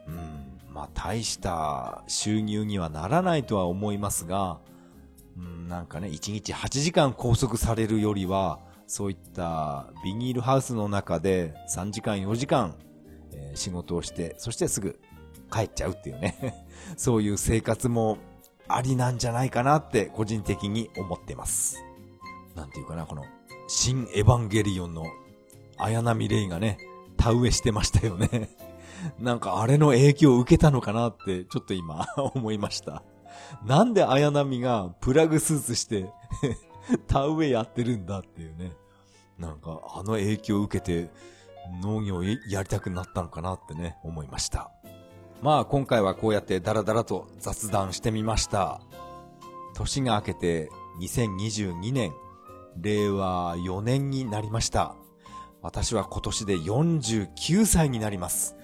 [0.07, 0.73] うん。
[0.73, 4.61] まあ大した収入にはならないとは思いますが、
[5.37, 12.75] うん、なんかね、1日8時間拘束されるよりは、そういったビニールハウスの中で3時間4時間、
[13.33, 14.99] えー、仕事をして、そしてすぐ
[15.53, 16.66] 帰っちゃうっていうね
[16.97, 18.18] そういう生活も
[18.68, 21.83] ありなんじゃないかなって個人的に思ってます。
[22.55, 23.24] なんていうかな、この、
[23.68, 25.07] 新エヴァンゲリオンの
[25.78, 26.78] 綾波レイがね、
[27.16, 28.49] 田植えしてましたよね
[29.18, 33.03] なんかあれの影響を受けたのかなってちょっと今思いました。
[33.64, 36.11] なんで綾波がプラグスーツして
[37.07, 38.72] 田植えやってるんだっていうね。
[39.39, 41.11] なんかあの影響を受けて
[41.83, 44.71] 農業やりたくなったのかなってね、思いました。
[45.43, 48.81] まあ今回はこうやってダラダラと雑談してみました。
[49.75, 50.69] 年が明けて
[51.01, 52.13] 2022年、
[52.77, 54.95] 令和4年になりました。
[55.63, 58.57] 私は今年で49歳になります。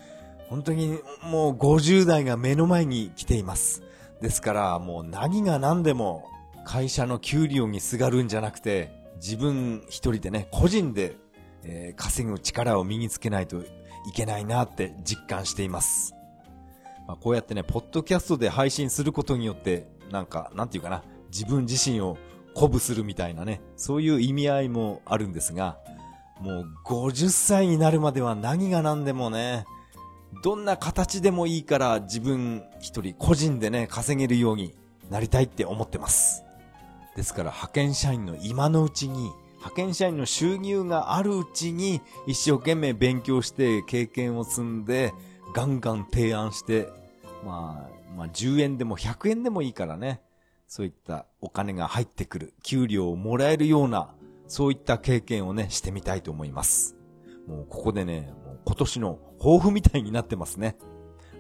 [0.49, 3.83] 本当にもう50代が目の前に来ています。
[4.21, 6.25] ですからもう何が何でも
[6.65, 11.17] 会社の給料にすがるんじゃなくて自分一人でね、個人で、
[11.69, 13.65] えー、稼ぐ力を身につけないとい
[14.15, 16.15] けないなって実感しています。
[17.07, 21.03] まあ、こうやってね、ポッドキャストで配信することによって、なんか、なんていうかな、
[21.33, 22.17] 自分自身を
[22.55, 25.79] 鼓舞するみたいなね、そういう意味合いもあるんですが、
[26.41, 29.65] もう50歳になるまでは何が何でもね、
[30.43, 34.75] どんな形でもいいから自分一人個人でね、稼げるように
[35.11, 36.45] なりたいって思ってます。
[37.17, 39.31] ですから派遣社員の今のうちに、
[39.67, 45.13] 派遣社員の収入があるうちに一生懸命勉強して経験を積んで
[45.55, 46.89] ガンガン提案して、
[47.45, 50.21] まあ、まあ10円でも100円でもいいからね、
[50.69, 54.15] そういったお金が入ってくる、給料をもらえるような、
[54.47, 56.97] そういった経験をね、してみたいと思います。
[57.49, 60.77] もうここでね、もう今年の抱負みたいになってますね。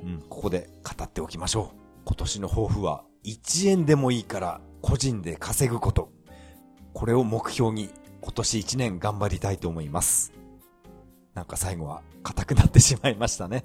[0.03, 1.79] うん、ここで語っておきましょう。
[2.07, 6.11] 今年の抱負は1円でもいいから個人で稼ぐこと。
[6.93, 7.91] これを目標に
[8.27, 10.33] 今年1年頑張りたいと思います。
[11.33, 13.63] なんか最後は硬くなってしまいましたね。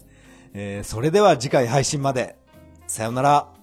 [0.54, 2.38] えー、それでは次回配信まで。
[2.86, 3.61] さよなら。